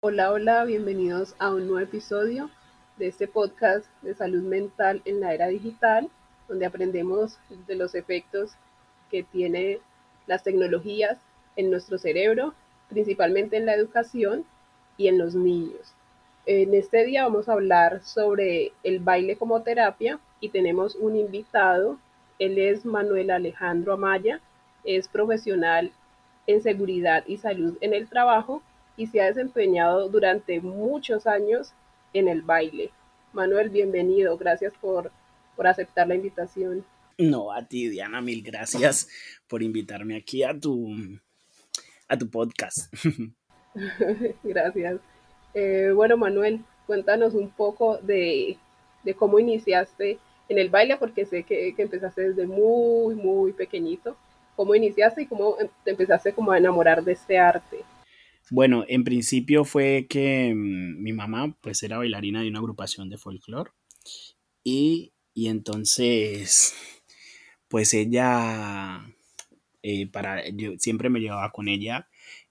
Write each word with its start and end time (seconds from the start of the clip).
Hola, 0.00 0.32
hola, 0.32 0.64
bienvenidos 0.64 1.34
a 1.38 1.50
un 1.50 1.66
nuevo 1.66 1.80
episodio 1.80 2.50
de 2.96 3.08
este 3.08 3.28
podcast 3.28 3.86
de 4.02 4.14
salud 4.14 4.42
mental 4.42 5.02
en 5.04 5.20
la 5.20 5.34
era 5.34 5.48
digital, 5.48 6.10
donde 6.48 6.66
aprendemos 6.66 7.38
de 7.66 7.76
los 7.76 7.94
efectos 7.94 8.52
que 9.10 9.22
tiene 9.22 9.80
las 10.26 10.42
tecnologías 10.42 11.18
en 11.56 11.70
nuestro 11.70 11.98
cerebro, 11.98 12.54
principalmente 12.88 13.56
en 13.56 13.66
la 13.66 13.74
educación 13.74 14.44
y 14.96 15.08
en 15.08 15.18
los 15.18 15.34
niños. 15.34 15.94
En 16.50 16.72
este 16.72 17.04
día 17.04 17.24
vamos 17.24 17.46
a 17.46 17.52
hablar 17.52 18.02
sobre 18.02 18.72
el 18.82 19.00
baile 19.00 19.36
como 19.36 19.62
terapia 19.62 20.18
y 20.40 20.48
tenemos 20.48 20.94
un 20.94 21.14
invitado. 21.14 21.98
Él 22.38 22.58
es 22.58 22.86
Manuel 22.86 23.30
Alejandro 23.30 23.92
Amaya, 23.92 24.40
es 24.82 25.08
profesional 25.08 25.92
en 26.46 26.62
seguridad 26.62 27.22
y 27.26 27.36
salud 27.36 27.76
en 27.82 27.92
el 27.92 28.08
trabajo 28.08 28.62
y 28.96 29.08
se 29.08 29.20
ha 29.20 29.26
desempeñado 29.26 30.08
durante 30.08 30.62
muchos 30.62 31.26
años 31.26 31.74
en 32.14 32.28
el 32.28 32.40
baile. 32.40 32.92
Manuel, 33.34 33.68
bienvenido, 33.68 34.38
gracias 34.38 34.72
por, 34.80 35.12
por 35.54 35.66
aceptar 35.66 36.08
la 36.08 36.14
invitación. 36.14 36.82
No, 37.18 37.52
a 37.52 37.68
ti, 37.68 37.90
Diana, 37.90 38.22
mil 38.22 38.42
gracias 38.42 39.06
por 39.48 39.62
invitarme 39.62 40.16
aquí 40.16 40.42
a 40.42 40.58
tu, 40.58 40.96
a 42.08 42.16
tu 42.16 42.30
podcast. 42.30 42.90
gracias. 44.42 44.98
Eh, 45.60 45.90
bueno, 45.92 46.16
Manuel, 46.16 46.60
cuéntanos 46.86 47.34
un 47.34 47.50
poco 47.50 47.98
de, 47.98 48.56
cómo 49.16 49.40
iniciaste 49.40 50.18
en 50.48 50.58
el 50.58 50.70
baile, 50.70 50.96
porque 50.98 51.26
sé 51.26 51.42
que, 51.42 51.74
empezaste 51.76 52.28
desde 52.28 52.46
muy, 52.46 53.16
muy 53.16 53.52
pequeñito. 53.52 54.16
¿Cómo 54.54 54.76
iniciaste 54.76 55.22
y 55.22 55.26
cómo 55.26 55.56
te 55.84 55.90
empezaste 55.90 56.32
como 56.32 56.52
a 56.52 56.58
enamorar 56.58 57.02
de 57.02 57.12
este 57.12 57.38
arte? 57.38 57.78
Bueno, 58.50 58.84
en 58.86 59.02
principio 59.02 59.64
fue 59.64 60.06
que 60.08 60.52
mm, 60.54 61.02
mi 61.02 61.12
mamá 61.12 61.56
pues 61.60 61.82
era 61.82 61.98
bailarina 61.98 62.40
de 62.40 62.48
una 62.48 62.60
agrupación 62.60 63.10
de 63.10 63.18
folclore 63.18 63.72
y, 64.62 65.12
y 65.34 65.48
entonces 65.48 66.74
pues 67.68 67.92
ella 67.94 69.00
eh, 69.82 70.06
para 70.06 70.48
yo 70.48 70.72
siempre 70.78 71.10
me 71.10 71.20
llevaba 71.20 71.50
con 71.50 71.68
ella 71.68 72.08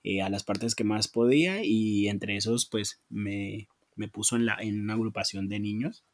eh, 0.09 0.21
a 0.21 0.29
las 0.29 0.43
partes 0.43 0.75
que 0.75 0.83
más 0.83 1.07
podía 1.07 1.63
y 1.63 2.07
entre 2.07 2.37
esos 2.37 2.65
pues 2.65 3.01
me, 3.09 3.67
me 3.95 4.07
puso 4.07 4.35
en, 4.35 4.45
la, 4.45 4.57
en 4.59 4.81
una 4.81 4.93
agrupación 4.93 5.49
de 5.49 5.59
niños 5.59 6.05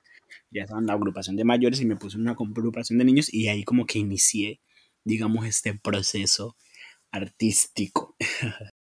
ya 0.50 0.64
estaba 0.64 0.80
en 0.80 0.88
la 0.88 0.94
agrupación 0.94 1.36
de 1.36 1.44
mayores 1.44 1.80
y 1.82 1.86
me 1.86 1.96
puso 1.96 2.18
en 2.18 2.24
una 2.24 2.32
agrupación 2.32 2.98
de 2.98 3.06
niños 3.06 3.32
y 3.34 3.50
ahí 3.50 3.64
como 3.64 3.86
que 3.86 4.00
inicié 4.00 4.62
digamos 5.04 5.46
este 5.46 5.74
proceso 5.76 6.56
artístico 7.12 8.16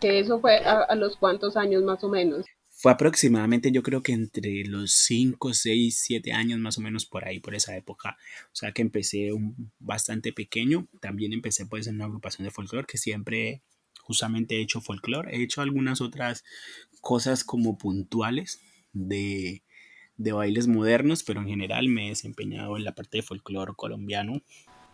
que 0.00 0.20
eso 0.20 0.40
fue 0.40 0.58
a, 0.58 0.94
los 0.94 1.16
cuántos 1.16 1.56
años 1.56 1.82
más 1.82 2.02
o 2.04 2.08
menos. 2.08 2.46
Fue 2.68 2.90
aproximadamente, 2.90 3.70
yo 3.70 3.82
creo 3.82 4.02
que 4.02 4.12
entre 4.12 4.64
los 4.64 4.92
5, 4.92 5.54
6, 5.54 6.00
7 6.02 6.32
años 6.32 6.58
más 6.58 6.78
o 6.78 6.80
menos 6.80 7.06
por 7.06 7.24
ahí, 7.24 7.38
por 7.38 7.54
esa 7.54 7.76
época. 7.76 8.16
O 8.46 8.56
sea 8.56 8.72
que 8.72 8.82
empecé 8.82 9.32
un, 9.32 9.70
bastante 9.78 10.32
pequeño. 10.32 10.88
También 11.00 11.32
empecé 11.32 11.66
pues 11.66 11.86
en 11.86 11.96
una 11.96 12.06
agrupación 12.06 12.44
de 12.44 12.50
folclore 12.50 12.86
que 12.86 12.98
siempre 12.98 13.62
justamente 14.02 14.56
he 14.56 14.62
hecho 14.62 14.80
folclore. 14.80 15.34
He 15.34 15.42
hecho 15.42 15.62
algunas 15.62 16.00
otras 16.00 16.44
cosas 17.00 17.44
como 17.44 17.78
puntuales 17.78 18.60
de, 18.92 19.62
de 20.16 20.32
bailes 20.32 20.68
modernos, 20.68 21.22
pero 21.22 21.40
en 21.40 21.48
general 21.48 21.88
me 21.88 22.06
he 22.06 22.10
desempeñado 22.10 22.76
en 22.76 22.84
la 22.84 22.94
parte 22.94 23.18
de 23.18 23.22
folclore 23.22 23.72
colombiano. 23.74 24.42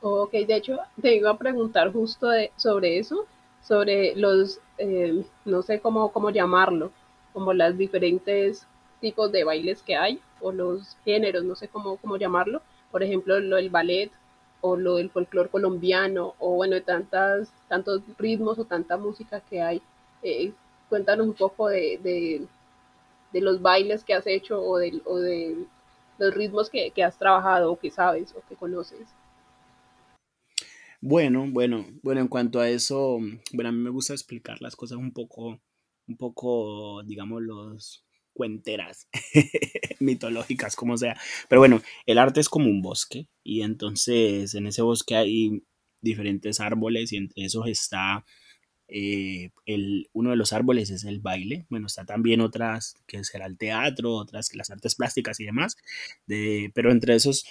Ok, 0.00 0.32
de 0.32 0.56
hecho 0.56 0.78
te 1.00 1.16
iba 1.16 1.30
a 1.30 1.38
preguntar 1.38 1.92
justo 1.92 2.28
de, 2.28 2.52
sobre 2.56 2.98
eso, 2.98 3.26
sobre 3.62 4.14
los, 4.14 4.60
eh, 4.78 5.24
no 5.44 5.62
sé 5.62 5.80
cómo, 5.80 6.12
cómo 6.12 6.30
llamarlo, 6.30 6.92
como 7.32 7.52
las 7.52 7.76
diferentes 7.76 8.66
tipos 9.00 9.32
de 9.32 9.44
bailes 9.44 9.82
que 9.82 9.96
hay, 9.96 10.20
o 10.40 10.52
los 10.52 10.96
géneros, 11.04 11.44
no 11.44 11.56
sé 11.56 11.68
cómo, 11.68 11.96
cómo 11.96 12.16
llamarlo, 12.16 12.62
por 12.90 13.02
ejemplo, 13.02 13.38
lo 13.40 13.56
del 13.56 13.70
ballet, 13.70 14.10
o 14.60 14.76
lo 14.76 14.96
del 14.96 15.10
folclore 15.10 15.48
colombiano, 15.48 16.34
o 16.38 16.54
bueno, 16.54 16.80
tantas, 16.82 17.52
tantos 17.68 18.02
ritmos 18.18 18.58
o 18.58 18.64
tanta 18.64 18.96
música 18.96 19.40
que 19.40 19.62
hay. 19.62 19.82
Eh, 20.22 20.52
cuéntanos 20.88 21.26
un 21.26 21.34
poco 21.34 21.68
de, 21.68 21.98
de, 22.02 22.46
de, 23.32 23.40
los 23.40 23.62
bailes 23.62 24.04
que 24.04 24.14
has 24.14 24.26
hecho 24.26 24.60
o 24.60 24.78
de, 24.78 25.00
o 25.04 25.18
de 25.18 25.56
los 26.18 26.34
ritmos 26.34 26.70
que, 26.70 26.90
que 26.90 27.04
has 27.04 27.18
trabajado 27.18 27.72
o 27.72 27.78
que 27.78 27.90
sabes 27.90 28.34
o 28.36 28.42
que 28.48 28.56
conoces. 28.56 29.08
Bueno, 31.00 31.46
bueno, 31.48 31.86
bueno, 32.02 32.20
en 32.20 32.28
cuanto 32.28 32.58
a 32.58 32.68
eso, 32.68 33.18
bueno, 33.52 33.68
a 33.68 33.72
mí 33.72 33.78
me 33.78 33.90
gusta 33.90 34.14
explicar 34.14 34.60
las 34.60 34.74
cosas 34.74 34.98
un 34.98 35.12
poco, 35.12 35.60
un 36.08 36.16
poco, 36.16 37.04
digamos, 37.04 37.40
los 37.42 38.07
cuenteras, 38.38 39.08
mitológicas, 40.00 40.76
como 40.76 40.96
sea. 40.96 41.20
Pero 41.48 41.60
bueno, 41.60 41.82
el 42.06 42.18
arte 42.18 42.38
es 42.40 42.48
como 42.48 42.70
un 42.70 42.80
bosque 42.80 43.26
y 43.42 43.62
entonces 43.62 44.54
en 44.54 44.68
ese 44.68 44.80
bosque 44.82 45.16
hay 45.16 45.64
diferentes 46.00 46.60
árboles 46.60 47.12
y 47.12 47.16
entre 47.16 47.44
esos 47.44 47.66
está 47.66 48.24
eh, 48.86 49.50
el, 49.66 50.08
uno 50.12 50.30
de 50.30 50.36
los 50.36 50.52
árboles 50.52 50.90
es 50.90 51.04
el 51.04 51.18
baile, 51.18 51.66
bueno, 51.68 51.88
está 51.88 52.06
también 52.06 52.40
otras 52.40 52.94
que 53.08 53.22
será 53.24 53.46
el 53.46 53.58
teatro, 53.58 54.12
otras 54.12 54.48
que 54.48 54.56
las 54.56 54.70
artes 54.70 54.94
plásticas 54.94 55.40
y 55.40 55.44
demás, 55.44 55.76
de, 56.26 56.70
pero 56.74 56.92
entre 56.92 57.16
esos 57.16 57.44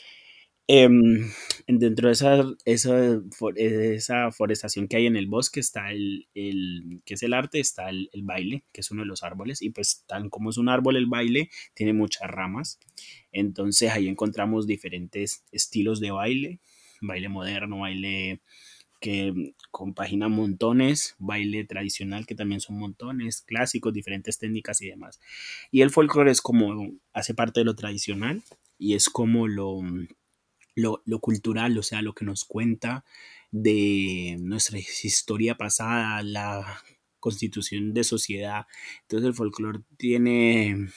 Em, 0.70 1.32
dentro 1.68 2.08
de 2.08 2.14
esa, 2.14 2.44
esa, 2.66 3.22
esa, 3.56 4.32
forestación 4.32 4.90
que 4.90 4.98
hay 4.98 5.06
en 5.06 5.16
el 5.16 5.28
bosque 5.28 5.62
está 5.62 5.92
el, 5.92 6.28
el 6.34 7.02
que 7.06 7.14
es 7.14 7.24
el 7.24 7.34
arte, 7.34 7.62
está 7.62 7.90
el, 7.90 8.10
el, 8.12 8.24
baile, 8.24 8.66
que 8.74 8.82
es 8.82 8.92
uno 8.92 9.04
de 9.04 9.08
los 9.08 9.24
árboles, 9.24 9.62
y 9.62 9.70
pues 9.70 10.04
tan 10.08 10.30
como 10.30 10.50
es 10.50 10.58
un 10.58 10.68
árbol 10.68 10.98
el 10.98 11.06
baile, 11.06 11.50
tiene 11.74 11.94
muchas 11.94 12.30
ramas, 12.30 12.80
entonces 13.32 13.92
ahí 13.92 14.10
encontramos 14.10 14.68
diferentes 14.68 15.46
estilos 15.54 16.02
de 16.02 16.12
baile, 16.12 16.60
baile 17.02 17.30
moderno, 17.30 17.80
baile 17.80 18.42
que 19.00 19.54
compagina 19.72 20.28
montones, 20.28 21.16
baile 21.20 21.64
tradicional 21.66 22.26
que 22.26 22.36
también 22.36 22.62
son 22.62 22.78
montones, 22.78 23.42
clásicos, 23.42 23.94
diferentes 23.94 24.38
técnicas 24.40 24.82
y 24.82 24.88
demás. 24.88 25.20
Y 25.72 25.82
el 25.82 25.92
folclore 25.92 26.32
es 26.32 26.42
como, 26.42 26.92
hace 27.14 27.34
parte 27.34 27.60
de 27.60 27.66
lo 27.66 27.76
tradicional 27.76 28.44
y 28.80 28.96
es 28.96 29.10
como 29.10 29.48
lo 29.48 29.82
lo, 30.78 31.02
lo, 31.06 31.20
cultural, 31.20 31.78
o 31.78 31.84
sea, 31.84 32.02
lo 32.04 32.14
que 32.14 32.24
nos 32.24 32.46
cuenta 32.46 33.04
de 33.52 34.38
nuestra 34.40 34.78
historia 34.80 35.56
pasada, 35.58 36.22
la 36.22 36.84
constitución 37.20 37.94
de 37.94 38.04
sociedad. 38.04 38.68
Entonces 39.02 39.28
el 39.28 39.34
folclore 39.34 39.80
tiene 39.98 40.88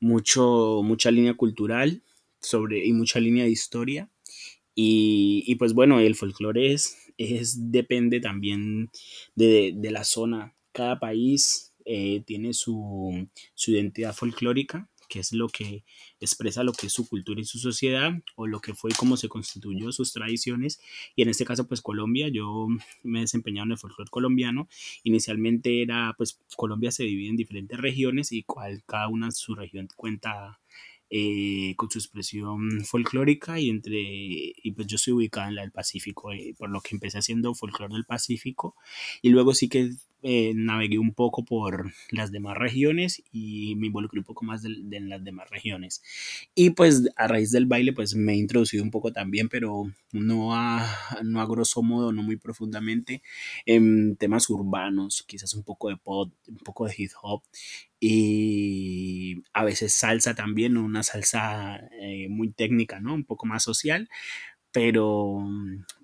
mucho, 0.00 0.80
mucha 0.82 1.10
línea 1.10 1.34
cultural 1.34 2.02
sobre, 2.40 2.86
y 2.86 2.92
mucha 2.94 3.20
línea 3.20 3.44
de 3.44 3.50
historia. 3.50 4.10
Y, 4.74 5.44
y 5.46 5.56
pues 5.56 5.74
bueno, 5.74 6.00
el 6.00 6.14
folclore 6.14 6.72
es, 6.72 6.96
es, 7.18 7.70
depende 7.70 8.20
también 8.20 8.90
de, 9.34 9.72
de 9.76 9.90
la 9.90 10.04
zona. 10.04 10.56
Cada 10.72 10.98
país 10.98 11.74
eh, 11.84 12.22
tiene 12.26 12.54
su, 12.54 13.28
su 13.54 13.70
identidad 13.72 14.14
folclórica 14.14 14.88
que 15.08 15.20
es 15.20 15.32
lo 15.32 15.48
que 15.48 15.84
expresa 16.20 16.64
lo 16.64 16.72
que 16.72 16.86
es 16.86 16.92
su 16.92 17.08
cultura 17.08 17.40
y 17.40 17.44
su 17.44 17.58
sociedad, 17.58 18.12
o 18.36 18.46
lo 18.46 18.60
que 18.60 18.74
fue 18.74 18.90
y 18.90 18.94
cómo 18.94 19.16
se 19.16 19.28
constituyó 19.28 19.92
sus 19.92 20.12
tradiciones. 20.12 20.80
Y 21.16 21.22
en 21.22 21.28
este 21.28 21.44
caso, 21.44 21.66
pues 21.66 21.80
Colombia, 21.80 22.28
yo 22.28 22.68
me 23.02 23.18
he 23.18 23.22
desempeñado 23.22 23.66
en 23.66 23.72
el 23.72 23.78
folclore 23.78 24.10
colombiano. 24.10 24.68
Inicialmente 25.02 25.82
era, 25.82 26.14
pues 26.16 26.40
Colombia 26.56 26.90
se 26.90 27.04
divide 27.04 27.30
en 27.30 27.36
diferentes 27.36 27.78
regiones 27.78 28.32
y 28.32 28.42
cual, 28.42 28.82
cada 28.86 29.08
una 29.08 29.30
su 29.30 29.54
región 29.54 29.88
cuenta 29.96 30.60
eh, 31.10 31.74
con 31.76 31.90
su 31.90 31.98
expresión 31.98 32.84
folclórica 32.84 33.60
y 33.60 33.68
entre 33.68 34.00
y 34.00 34.72
pues 34.74 34.86
yo 34.88 34.98
soy 34.98 35.12
ubicada 35.12 35.48
en 35.48 35.54
la 35.54 35.62
del 35.62 35.70
Pacífico 35.70 36.32
eh, 36.32 36.54
por 36.58 36.70
lo 36.70 36.80
que 36.80 36.96
empecé 36.96 37.18
haciendo 37.18 37.54
folclore 37.54 37.92
del 37.94 38.04
Pacífico 38.04 38.74
y 39.22 39.28
luego 39.28 39.54
sí 39.54 39.68
que 39.68 39.90
eh, 40.24 40.52
navegué 40.54 40.98
un 40.98 41.12
poco 41.14 41.44
por 41.44 41.92
las 42.10 42.32
demás 42.32 42.56
regiones 42.56 43.22
y 43.30 43.76
me 43.76 43.88
involucré 43.88 44.18
un 44.20 44.24
poco 44.24 44.44
más 44.44 44.62
de, 44.62 44.74
de, 44.82 44.96
en 44.96 45.08
las 45.10 45.22
demás 45.22 45.50
regiones. 45.50 46.02
Y 46.54 46.70
pues 46.70 47.02
a 47.16 47.28
raíz 47.28 47.50
del 47.52 47.66
baile 47.66 47.92
pues 47.92 48.14
me 48.14 48.32
he 48.32 48.36
introducido 48.36 48.82
un 48.82 48.90
poco 48.90 49.12
también, 49.12 49.48
pero 49.48 49.84
no 50.12 50.54
a, 50.54 50.86
no 51.22 51.40
a 51.40 51.46
grosso 51.46 51.82
modo, 51.82 52.12
no 52.12 52.22
muy 52.22 52.36
profundamente, 52.36 53.22
en 53.66 54.16
temas 54.16 54.48
urbanos, 54.50 55.22
quizás 55.26 55.54
un 55.54 55.62
poco 55.64 55.88
de 55.90 55.96
pop, 55.96 56.32
un 56.48 56.56
poco 56.58 56.86
de 56.86 56.94
hip 56.96 57.10
hop 57.22 57.42
y 58.00 59.42
a 59.54 59.64
veces 59.64 59.94
salsa 59.94 60.34
también, 60.34 60.76
una 60.76 61.02
salsa 61.02 61.76
eh, 62.00 62.28
muy 62.28 62.50
técnica, 62.50 63.00
¿no? 63.00 63.14
Un 63.14 63.24
poco 63.24 63.46
más 63.46 63.62
social, 63.62 64.08
pero, 64.74 65.38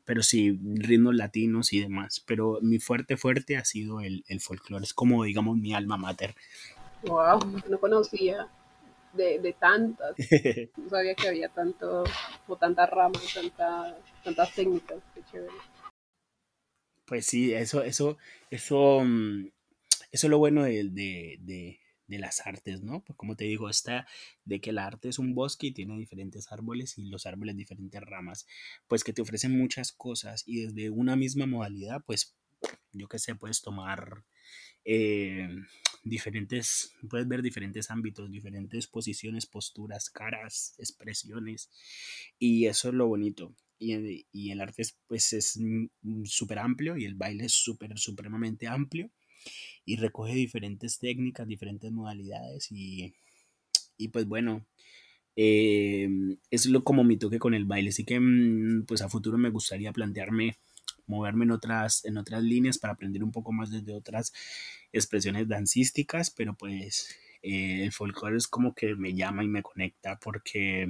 pero 0.06 0.22
sí, 0.22 0.58
ritmos 0.76 1.16
latinos 1.16 1.72
y 1.72 1.80
demás. 1.80 2.22
Pero 2.26 2.60
mi 2.62 2.78
fuerte, 2.78 3.16
fuerte 3.18 3.56
ha 3.58 3.64
sido 3.64 4.00
el, 4.00 4.24
el 4.28 4.40
folclore. 4.40 4.84
Es 4.84 4.94
como, 4.94 5.24
digamos, 5.24 5.58
mi 5.58 5.74
alma 5.74 5.98
mater. 5.98 6.36
Wow, 7.02 7.40
no 7.68 7.80
conocía. 7.80 8.48
de, 9.12 9.40
de 9.40 9.52
tantas. 9.54 10.14
No 10.76 10.88
sabía 10.90 11.14
que 11.16 11.28
había 11.28 11.48
tanto, 11.50 12.04
o 12.46 12.56
tantas 12.56 12.88
ramas, 12.90 13.34
tanta, 13.34 13.98
tantas 14.24 14.54
técnicas. 14.54 14.98
Qué 15.14 15.22
chévere. 15.24 15.54
Pues 17.06 17.26
sí, 17.26 17.52
eso, 17.52 17.82
eso, 17.82 18.18
eso, 18.50 19.00
mm, 19.04 19.48
eso 20.12 20.26
es 20.26 20.30
lo 20.30 20.38
bueno 20.38 20.62
de, 20.64 20.84
de, 20.84 21.38
de, 21.40 21.79
de 22.10 22.18
las 22.18 22.44
artes, 22.46 22.82
¿no? 22.82 23.02
Pues 23.04 23.16
como 23.16 23.36
te 23.36 23.44
digo, 23.44 23.70
está 23.70 24.06
de 24.44 24.60
que 24.60 24.70
el 24.70 24.78
arte 24.78 25.08
es 25.08 25.18
un 25.18 25.34
bosque 25.34 25.68
y 25.68 25.72
tiene 25.72 25.96
diferentes 25.96 26.50
árboles 26.50 26.98
y 26.98 27.04
los 27.04 27.24
árboles 27.24 27.56
diferentes 27.56 28.00
ramas, 28.02 28.46
pues 28.88 29.04
que 29.04 29.12
te 29.12 29.22
ofrecen 29.22 29.56
muchas 29.56 29.92
cosas 29.92 30.42
y 30.46 30.62
desde 30.62 30.90
una 30.90 31.14
misma 31.16 31.46
modalidad, 31.46 32.02
pues 32.04 32.36
yo 32.92 33.08
qué 33.08 33.18
sé, 33.18 33.36
puedes 33.36 33.62
tomar 33.62 34.24
eh, 34.84 35.48
diferentes, 36.02 36.92
puedes 37.08 37.28
ver 37.28 37.42
diferentes 37.42 37.90
ámbitos, 37.92 38.30
diferentes 38.30 38.88
posiciones, 38.88 39.46
posturas, 39.46 40.10
caras, 40.10 40.74
expresiones 40.78 41.70
y 42.38 42.66
eso 42.66 42.88
es 42.88 42.94
lo 42.94 43.06
bonito. 43.06 43.54
Y, 43.78 44.26
y 44.32 44.50
el 44.50 44.60
arte 44.60 44.82
es, 44.82 44.98
pues 45.06 45.32
es 45.32 45.58
súper 46.24 46.58
amplio 46.58 46.98
y 46.98 47.06
el 47.06 47.14
baile 47.14 47.46
es 47.46 47.52
súper, 47.52 47.96
supremamente 47.98 48.66
amplio 48.66 49.10
y 49.84 49.96
recoge 49.96 50.34
diferentes 50.34 50.98
técnicas, 50.98 51.46
diferentes 51.46 51.90
modalidades 51.92 52.70
y, 52.70 53.14
y 53.96 54.08
pues 54.08 54.26
bueno, 54.26 54.66
eh, 55.36 56.08
es 56.50 56.66
lo 56.66 56.84
como 56.84 57.04
mi 57.04 57.16
toque 57.16 57.38
con 57.38 57.54
el 57.54 57.64
baile. 57.64 57.90
Así 57.90 58.04
que 58.04 58.20
mm, 58.20 58.84
pues 58.86 59.02
a 59.02 59.08
futuro 59.08 59.38
me 59.38 59.50
gustaría 59.50 59.92
plantearme 59.92 60.56
moverme 61.06 61.44
en 61.44 61.50
otras, 61.50 62.04
en 62.04 62.18
otras 62.18 62.42
líneas 62.42 62.78
para 62.78 62.94
aprender 62.94 63.24
un 63.24 63.32
poco 63.32 63.52
más 63.52 63.70
desde 63.70 63.94
otras 63.94 64.32
expresiones 64.92 65.48
dancísticas, 65.48 66.30
pero 66.30 66.54
pues 66.54 67.16
eh, 67.42 67.84
el 67.84 67.92
folclore 67.92 68.36
es 68.36 68.48
como 68.48 68.74
que 68.74 68.94
me 68.94 69.14
llama 69.14 69.44
y 69.44 69.48
me 69.48 69.62
conecta 69.62 70.18
porque... 70.18 70.86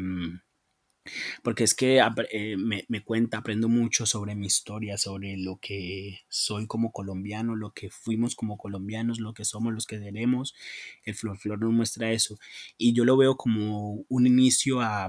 Porque 1.43 1.65
es 1.65 1.75
que 1.75 2.01
eh, 2.31 2.57
me, 2.57 2.85
me, 2.89 3.03
cuenta, 3.03 3.39
aprendo 3.39 3.69
mucho 3.69 4.07
sobre 4.07 4.35
mi 4.35 4.47
historia, 4.47 4.99
sobre 4.99 5.37
lo 5.37 5.57
que 5.57 6.21
soy 6.29 6.67
como 6.67 6.93
colombiano, 6.93 7.57
lo 7.57 7.73
que 7.73 7.91
fuimos 7.91 8.35
como 8.35 8.59
colombianos, 8.59 9.21
lo 9.21 9.35
que 9.35 9.45
somos, 9.45 9.73
los 9.73 9.87
que 9.87 9.99
tenemos. 9.99 10.55
El 11.05 11.15
folclore 11.15 11.61
nos 11.61 11.73
muestra 11.73 12.13
eso. 12.13 12.39
Y 12.77 12.93
yo 12.93 13.05
lo 13.05 13.17
veo 13.17 13.37
como 13.37 14.05
un 14.09 14.27
inicio 14.27 14.81
a, 14.81 15.09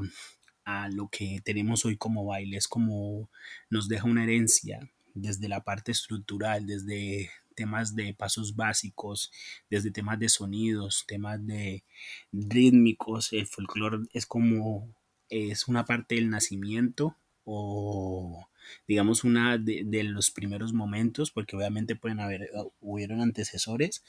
a 0.66 0.90
lo 0.90 1.10
que 1.10 1.42
tenemos 1.44 1.86
hoy 1.86 1.98
como 1.98 2.26
baile, 2.26 2.58
es 2.58 2.68
como 2.68 3.30
nos 3.70 3.88
deja 3.88 4.06
una 4.06 4.24
herencia 4.24 4.90
desde 5.14 5.50
la 5.50 5.64
parte 5.64 5.92
estructural, 5.92 6.66
desde 6.66 7.30
temas 7.56 7.96
de 7.96 8.14
pasos 8.14 8.56
básicos, 8.56 9.32
desde 9.70 9.92
temas 9.92 10.20
de 10.20 10.30
sonidos, 10.30 11.06
temas 11.08 11.46
de 11.46 11.84
rítmicos, 12.32 13.34
el 13.34 13.46
folclore 13.46 14.00
es 14.14 14.26
como 14.26 14.88
es 15.32 15.68
una 15.68 15.86
parte 15.86 16.16
del 16.16 16.30
nacimiento 16.30 17.16
o 17.44 18.48
digamos 18.88 19.24
una 19.24 19.58
de, 19.58 19.84
de, 19.86 20.04
los 20.04 20.32
primeros 20.32 20.74
momentos, 20.74 21.32
porque 21.32 21.56
obviamente 21.56 21.96
pueden 21.96 22.20
haber, 22.20 22.50
hubieron 22.80 23.22
antecesores, 23.22 24.04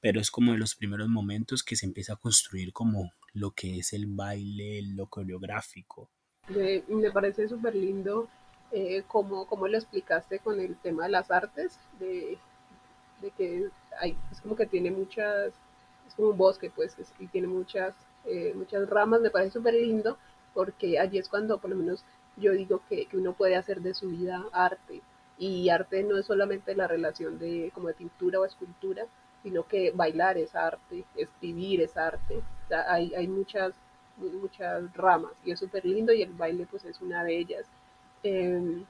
pero 0.00 0.20
es 0.20 0.30
como 0.30 0.52
de 0.52 0.58
los 0.58 0.74
primeros 0.74 1.08
momentos 1.08 1.62
que 1.62 1.76
se 1.76 1.86
empieza 1.86 2.14
a 2.14 2.16
construir 2.16 2.72
como 2.72 3.12
lo 3.32 3.50
que 3.50 3.78
es 3.78 3.92
el 3.92 4.06
baile, 4.06 4.82
lo 4.82 5.06
coreográfico. 5.06 6.08
Me, 6.48 7.10
parece 7.10 7.48
súper 7.48 7.74
lindo 7.74 8.28
eh, 8.70 9.02
como, 9.08 9.46
como 9.46 9.66
lo 9.66 9.76
explicaste 9.76 10.38
con 10.38 10.60
el 10.60 10.76
tema 10.76 11.04
de 11.04 11.10
las 11.10 11.30
artes, 11.30 11.78
de, 11.98 12.38
de 13.20 13.30
que 13.32 13.68
hay, 14.00 14.16
es 14.30 14.40
como 14.40 14.54
que 14.56 14.66
tiene 14.66 14.90
muchas, 14.90 15.52
es 16.06 16.14
como 16.14 16.30
un 16.30 16.38
bosque, 16.38 16.70
pues, 16.70 16.98
es, 16.98 17.12
y 17.18 17.26
tiene 17.26 17.48
muchas, 17.48 17.94
eh, 18.24 18.52
muchas 18.54 18.88
ramas, 18.88 19.20
me 19.20 19.30
parece 19.30 19.52
súper 19.52 19.74
lindo, 19.74 20.18
porque 20.56 20.98
allí 20.98 21.18
es 21.18 21.28
cuando 21.28 21.58
por 21.58 21.70
lo 21.70 21.76
menos 21.76 22.02
yo 22.36 22.52
digo 22.52 22.82
que, 22.88 23.06
que, 23.06 23.16
uno 23.16 23.34
puede 23.34 23.56
hacer 23.56 23.80
de 23.80 23.94
su 23.94 24.08
vida 24.08 24.44
arte, 24.52 25.02
y 25.38 25.68
arte 25.68 26.02
no 26.02 26.18
es 26.18 26.26
solamente 26.26 26.74
la 26.74 26.88
relación 26.88 27.38
de 27.38 27.70
como 27.74 27.88
de 27.88 27.94
pintura 27.94 28.40
o 28.40 28.44
escultura, 28.44 29.04
sino 29.42 29.62
que 29.68 29.92
bailar 29.92 30.38
es 30.38 30.54
arte, 30.56 31.04
escribir 31.14 31.82
es 31.82 31.96
arte, 31.96 32.42
hay, 32.88 33.14
hay 33.14 33.28
muchas, 33.28 33.74
muchas 34.16 34.92
ramas, 34.94 35.32
y 35.44 35.52
es 35.52 35.60
súper 35.60 35.84
lindo, 35.84 36.12
y 36.12 36.22
el 36.22 36.32
baile 36.32 36.66
pues 36.70 36.84
es 36.84 37.00
una 37.00 37.22
de 37.22 37.38
ellas. 37.38 37.66
Eh, 38.22 38.84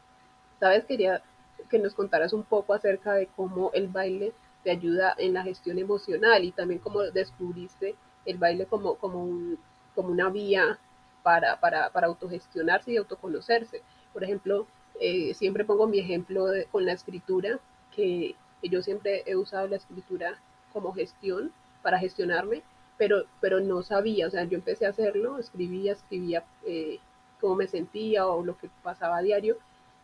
Sabes, 0.61 0.85
quería 0.87 1.23
que 1.71 1.79
nos 1.79 1.95
contaras 1.95 2.33
un 2.33 2.45
poco 2.45 2.73
acerca 2.73 3.15
de 3.15 3.27
cómo 3.37 3.71
el 3.75 3.89
baile 3.89 4.33
te 4.63 4.71
ayuda 4.71 5.15
en 5.19 5.35
la 5.35 5.43
gestión 5.43 5.79
emocional 5.79 6.45
y 6.45 6.53
también 6.53 6.81
cómo 6.81 7.03
descubriste 7.03 7.95
el 8.25 8.39
baile 8.39 8.67
como, 8.67 8.97
como, 8.97 9.23
un, 9.23 9.59
como 9.95 10.09
una 10.09 10.31
vía 10.31 10.79
para, 11.27 11.59
para, 11.59 11.91
para, 11.91 12.07
autogestionarse 12.07 12.93
y 12.93 12.99
autoconocerse. 12.99 13.83
Por 14.13 14.23
ejemplo, 14.23 14.69
eh, 15.01 15.35
siempre 15.35 15.65
pongo 15.65 15.89
mi 15.89 15.99
ejemplo 15.99 16.47
con 16.71 16.87
la 16.87 16.93
escritura, 16.93 17.59
que, 17.91 18.37
que, 18.63 18.69
yo 18.69 18.81
siempre 18.81 19.25
he 19.27 19.35
usado 19.35 19.67
la 19.67 19.75
escritura 19.75 20.39
como 20.73 20.93
gestión 20.93 21.51
para 21.83 21.99
gestionarme, 21.99 22.63
pero, 22.97 23.25
pero 23.41 23.59
no 23.59 23.83
sabía, 23.83 24.29
o 24.29 24.31
sea, 24.31 24.45
yo 24.45 24.57
empecé 24.57 24.87
a 24.87 24.91
hacerlo, 24.91 25.41
escribía, 25.41 25.95
escribía 25.95 26.45
eh, 26.65 27.01
cómo 27.41 27.57
me 27.57 27.67
sentía 27.67 28.29
o 28.29 28.45
lo 28.45 28.57
que 28.57 28.71
pasaba 28.85 29.17
a 29.17 29.23
diario 29.23 29.57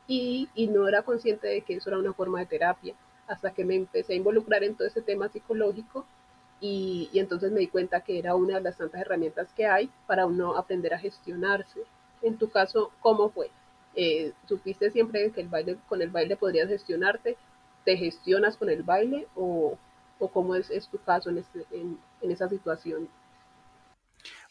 y, 0.08 0.48
y, 0.56 0.66
no 0.66 0.88
era 0.88 1.02
consciente 1.02 1.46
de 1.46 1.60
que 1.60 1.74
eso 1.74 1.90
era 1.90 2.00
una 2.00 2.14
forma 2.14 2.40
de 2.40 2.46
terapia 2.46 2.94
hasta 3.28 3.52
que 3.52 3.64
me 3.64 3.76
empecé 3.76 4.14
a 4.14 4.16
involucrar 4.16 4.64
en 4.64 4.74
todo 4.74 4.88
ese 4.88 5.02
tema 5.02 5.28
psicológico 5.28 6.04
y, 6.62 7.10
entonces 7.14 7.50
me 7.50 7.58
di 7.58 7.66
cuenta 7.66 8.02
que 8.02 8.18
era 8.18 8.36
una 8.36 8.54
de 8.54 8.60
las 8.62 8.78
tantas 8.78 9.00
herramientas 9.00 9.48
que 9.56 9.66
hay 9.66 9.90
para 10.06 10.26
uno 10.26 10.56
aprender 10.56 10.94
a 10.94 10.98
gestionarse. 10.98 11.80
En 12.22 12.38
tu 12.38 12.50
caso, 12.50 12.92
¿cómo 13.00 13.30
fue? 13.30 13.50
Eh, 13.96 14.32
¿Supiste 14.48 14.90
siempre 14.92 15.32
que 15.32 15.40
el 15.40 15.48
baile, 15.48 15.76
con 15.88 16.00
el 16.00 16.10
baile 16.10 16.36
podrías 16.36 16.68
gestionarte? 16.68 17.36
¿Te 17.84 17.96
gestionas 17.96 18.56
con 18.56 18.70
el 18.70 18.84
baile 18.84 19.26
o, 19.34 19.76
o 20.20 20.28
cómo 20.28 20.54
es, 20.54 20.70
tu 20.88 20.98
caso 20.98 21.30
en 21.30 22.30
esa 22.30 22.48
situación? 22.48 23.08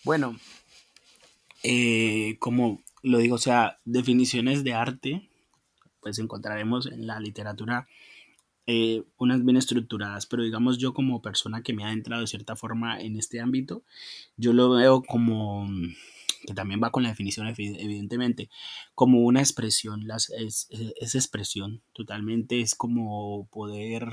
Bueno, 0.03 0.35
eh, 1.63 2.37
como 2.39 2.81
lo 3.03 3.19
digo, 3.19 3.35
o 3.35 3.39
sea, 3.39 3.79
definiciones 3.85 4.65
de 4.65 4.73
arte, 4.73 5.29
pues 6.01 6.19
encontraremos 6.19 6.87
en 6.87 7.07
la 7.07 7.19
literatura 7.19 7.87
eh, 8.73 9.03
unas 9.17 9.43
bien 9.43 9.57
estructuradas, 9.57 10.25
pero 10.27 10.43
digamos 10.43 10.77
yo 10.77 10.93
como 10.93 11.21
persona 11.21 11.61
que 11.61 11.73
me 11.73 11.83
ha 11.83 11.91
entrado 11.91 12.21
de 12.21 12.27
cierta 12.27 12.55
forma 12.55 13.01
en 13.01 13.17
este 13.17 13.41
ámbito, 13.41 13.83
yo 14.37 14.53
lo 14.53 14.69
veo 14.69 15.03
como 15.03 15.67
que 16.45 16.53
también 16.53 16.79
va 16.81 16.89
con 16.89 17.03
la 17.03 17.09
definición 17.09 17.47
evidentemente, 17.47 18.49
como 18.95 19.19
una 19.19 19.41
expresión, 19.41 20.07
las, 20.07 20.29
es, 20.29 20.69
es, 20.71 21.15
expresión 21.15 21.83
totalmente, 21.91 22.61
es 22.61 22.73
como 22.73 23.47
poder 23.51 24.07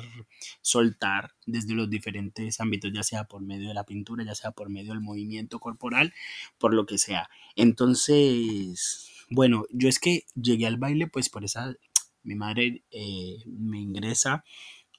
soltar 0.61 1.33
desde 1.47 1.75
los 1.75 1.89
diferentes 1.89 2.61
ámbitos, 2.61 2.91
ya 2.93 3.05
sea 3.05 3.25
por 3.25 3.41
medio 3.41 3.69
de 3.69 3.75
la 3.75 3.87
pintura, 3.87 4.25
ya 4.25 4.35
sea 4.35 4.51
por 4.51 4.71
medio 4.71 4.93
del 4.93 5.01
movimiento 5.01 5.61
corporal, 5.61 6.13
por 6.59 6.75
lo 6.75 6.85
que 6.85 6.99
sea. 6.99 7.31
Entonces, 7.57 9.09
bueno, 9.31 9.67
yo 9.71 9.89
es 9.89 9.99
que 9.99 10.25
llegué 10.35 10.67
al 10.67 10.79
baile 10.79 11.07
pues 11.07 11.29
por 11.29 11.45
esa, 11.45 11.75
mi 12.23 12.35
madre 12.35 12.85
eh, 12.91 13.39
me 13.47 13.81
ingresa 13.81 14.45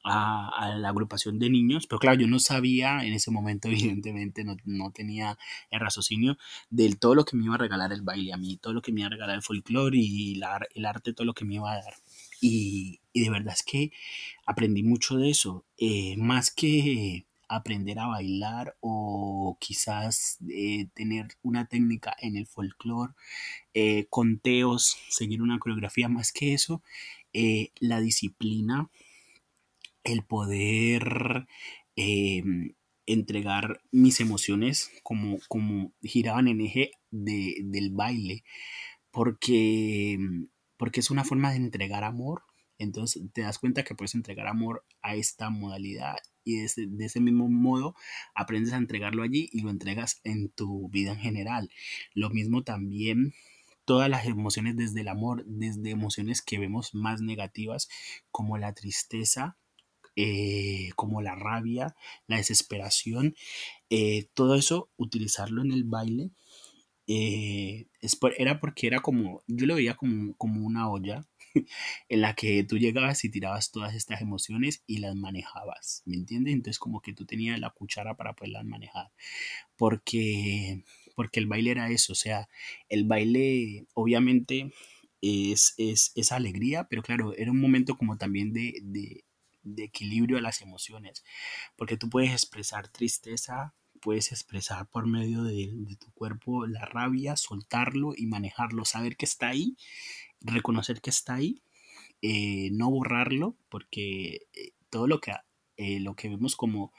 a, 0.03 0.49
a, 0.49 0.75
la 0.77 0.89
agrupación 0.89 1.39
de 1.39 1.49
niños, 1.49 1.87
pero 1.87 1.99
claro, 1.99 2.19
yo 2.19 2.27
no 2.27 2.39
sabía 2.39 3.03
en 3.03 3.13
ese 3.13 3.31
momento, 3.31 3.67
evidentemente, 3.69 4.43
no, 4.43 4.57
no, 4.65 4.91
tenía 4.91 5.37
el 5.71 5.79
raciocinio 5.79 6.37
del 6.69 6.99
todo 6.99 7.15
lo 7.15 7.25
que 7.25 7.35
me 7.35 7.45
iba 7.45 7.55
a 7.55 7.59
regalar 7.59 7.91
el 7.93 8.01
baile 8.01 8.33
a 8.33 8.37
mí, 8.37 8.57
todo 8.57 8.73
lo 8.73 8.81
que 8.81 8.91
me 8.91 9.01
iba 9.01 9.07
a 9.07 9.11
regalar 9.11 9.35
el 9.35 9.43
folclore 9.43 9.97
y 9.97 10.35
la, 10.35 10.59
el 10.73 10.85
arte, 10.85 11.13
todo 11.13 11.25
lo 11.25 11.33
que 11.33 11.45
me 11.45 11.55
iba 11.55 11.71
a 11.71 11.75
dar. 11.75 11.93
Y, 12.41 13.01
y 13.13 13.21
de 13.21 13.29
verdad 13.29 13.53
es 13.53 13.63
que 13.63 13.91
aprendí 14.45 14.83
mucho 14.83 15.17
de 15.17 15.29
eso, 15.29 15.65
eh, 15.77 16.15
más 16.17 16.51
que 16.51 17.25
aprender 17.49 17.99
a 17.99 18.07
bailar 18.07 18.77
o 18.79 19.57
quizás 19.59 20.37
eh, 20.49 20.87
tener 20.93 21.27
una 21.41 21.65
técnica 21.67 22.15
en 22.19 22.37
el 22.37 22.47
folclore, 22.47 23.13
eh, 23.73 24.05
conteos, 24.09 24.97
seguir 25.09 25.41
una 25.41 25.59
coreografía, 25.59 26.07
más 26.09 26.31
que 26.31 26.53
eso, 26.53 26.83
eh, 27.33 27.71
la 27.79 27.99
disciplina 27.99 28.89
el 30.03 30.23
poder 30.23 31.47
eh, 31.95 32.43
entregar 33.05 33.81
mis 33.91 34.19
emociones 34.19 34.91
como, 35.03 35.39
como 35.47 35.93
giraban 36.01 36.47
en 36.47 36.61
eje 36.61 36.91
de, 37.11 37.55
del 37.63 37.91
baile, 37.91 38.43
porque, 39.11 40.17
porque 40.77 40.99
es 40.99 41.09
una 41.09 41.23
forma 41.23 41.51
de 41.51 41.57
entregar 41.57 42.03
amor. 42.03 42.43
Entonces 42.77 43.23
te 43.33 43.41
das 43.41 43.59
cuenta 43.59 43.83
que 43.83 43.95
puedes 43.95 44.15
entregar 44.15 44.47
amor 44.47 44.85
a 45.01 45.15
esta 45.15 45.49
modalidad 45.49 46.15
y 46.49 46.57
de 46.59 46.65
ese, 46.65 46.87
de 46.87 47.05
ese, 47.05 47.19
mismo 47.19 47.49
modo 47.49 47.95
aprendes 48.35 48.73
a 48.73 48.77
entregarlo 48.77 49.23
allí 49.23 49.49
y 49.51 49.61
lo 49.61 49.69
entregas 49.69 50.21
en 50.23 50.49
tu 50.49 50.89
vida 50.89 51.11
en 51.11 51.19
general. 51.19 51.69
Lo 52.13 52.29
mismo 52.29 52.63
también 52.63 53.33
todas 53.85 54.09
las 54.09 54.25
emociones 54.25 54.77
desde 54.77 55.01
el 55.01 55.07
amor, 55.07 55.43
desde 55.47 55.89
emociones 55.89 56.41
que 56.43 56.59
vemos 56.59 56.93
más 56.93 57.21
negativas 57.21 57.89
como 58.31 58.57
la 58.57 58.73
tristeza, 58.73 59.57
eh, 60.15 60.89
como 60.95 61.21
la 61.21 61.35
rabia, 61.35 61.95
la 62.27 62.37
desesperación, 62.37 63.35
eh, 63.89 64.27
todo 64.33 64.55
eso, 64.55 64.89
utilizarlo 64.97 65.61
en 65.61 65.71
el 65.71 65.85
baile, 65.85 66.31
eh, 67.07 67.87
era 68.37 68.59
porque 68.59 68.85
era 68.87 68.99
como, 68.99 69.41
yo 69.47 69.65
lo 69.65 69.75
veía 69.75 69.95
como, 69.95 70.35
como 70.35 70.65
una 70.65 70.89
olla 70.89 71.28
en 72.09 72.21
la 72.21 72.35
que 72.35 72.63
tú 72.63 72.77
llegabas 72.77 73.23
y 73.23 73.29
tirabas 73.29 73.71
todas 73.71 73.95
estas 73.95 74.21
emociones 74.21 74.83
y 74.87 74.97
las 74.97 75.15
manejabas, 75.15 76.03
¿me 76.05 76.15
entiendes? 76.15 76.53
Entonces 76.53 76.79
como 76.79 77.01
que 77.01 77.13
tú 77.13 77.25
tenías 77.25 77.59
la 77.59 77.69
cuchara 77.71 78.15
para 78.15 78.33
poderlas 78.33 78.65
manejar, 78.65 79.11
porque, 79.75 80.83
porque 81.15 81.39
el 81.39 81.47
baile 81.47 81.71
era 81.71 81.89
eso, 81.89 82.13
o 82.13 82.15
sea, 82.15 82.49
el 82.89 83.05
baile 83.05 83.85
obviamente 83.93 84.71
es, 85.21 85.75
es, 85.77 86.31
alegría, 86.31 86.85
pero 86.89 87.01
claro, 87.01 87.33
era 87.35 87.51
un 87.51 87.59
momento 87.59 87.97
como 87.97 88.17
también 88.17 88.53
de, 88.53 88.75
de, 88.81 89.25
de 89.63 89.83
equilibrio 89.83 90.37
de 90.37 90.43
las 90.43 90.61
emociones, 90.61 91.23
porque 91.75 91.97
tú 91.97 92.09
puedes 92.09 92.31
expresar 92.31 92.87
tristeza, 92.87 93.73
puedes 94.01 94.31
expresar 94.31 94.87
por 94.87 95.07
medio 95.07 95.43
de, 95.43 95.71
de, 95.73 95.95
tu 95.97 96.11
cuerpo 96.13 96.65
la 96.65 96.85
rabia, 96.85 97.35
soltarlo 97.35 98.13
y 98.15 98.27
manejarlo, 98.27 98.85
saber 98.85 99.17
que 99.17 99.25
está 99.25 99.49
ahí 99.49 99.75
reconocer 100.41 101.01
que 101.01 101.09
está 101.09 101.35
ahí, 101.35 101.61
eh, 102.21 102.69
no 102.71 102.89
borrarlo, 102.91 103.55
porque 103.69 104.47
eh, 104.53 104.71
todo 104.89 105.07
lo 105.07 105.21
que, 105.21 105.31
eh, 105.77 105.99
lo 105.99 106.15
que 106.15 106.29
vemos 106.29 106.55
como 106.55 106.93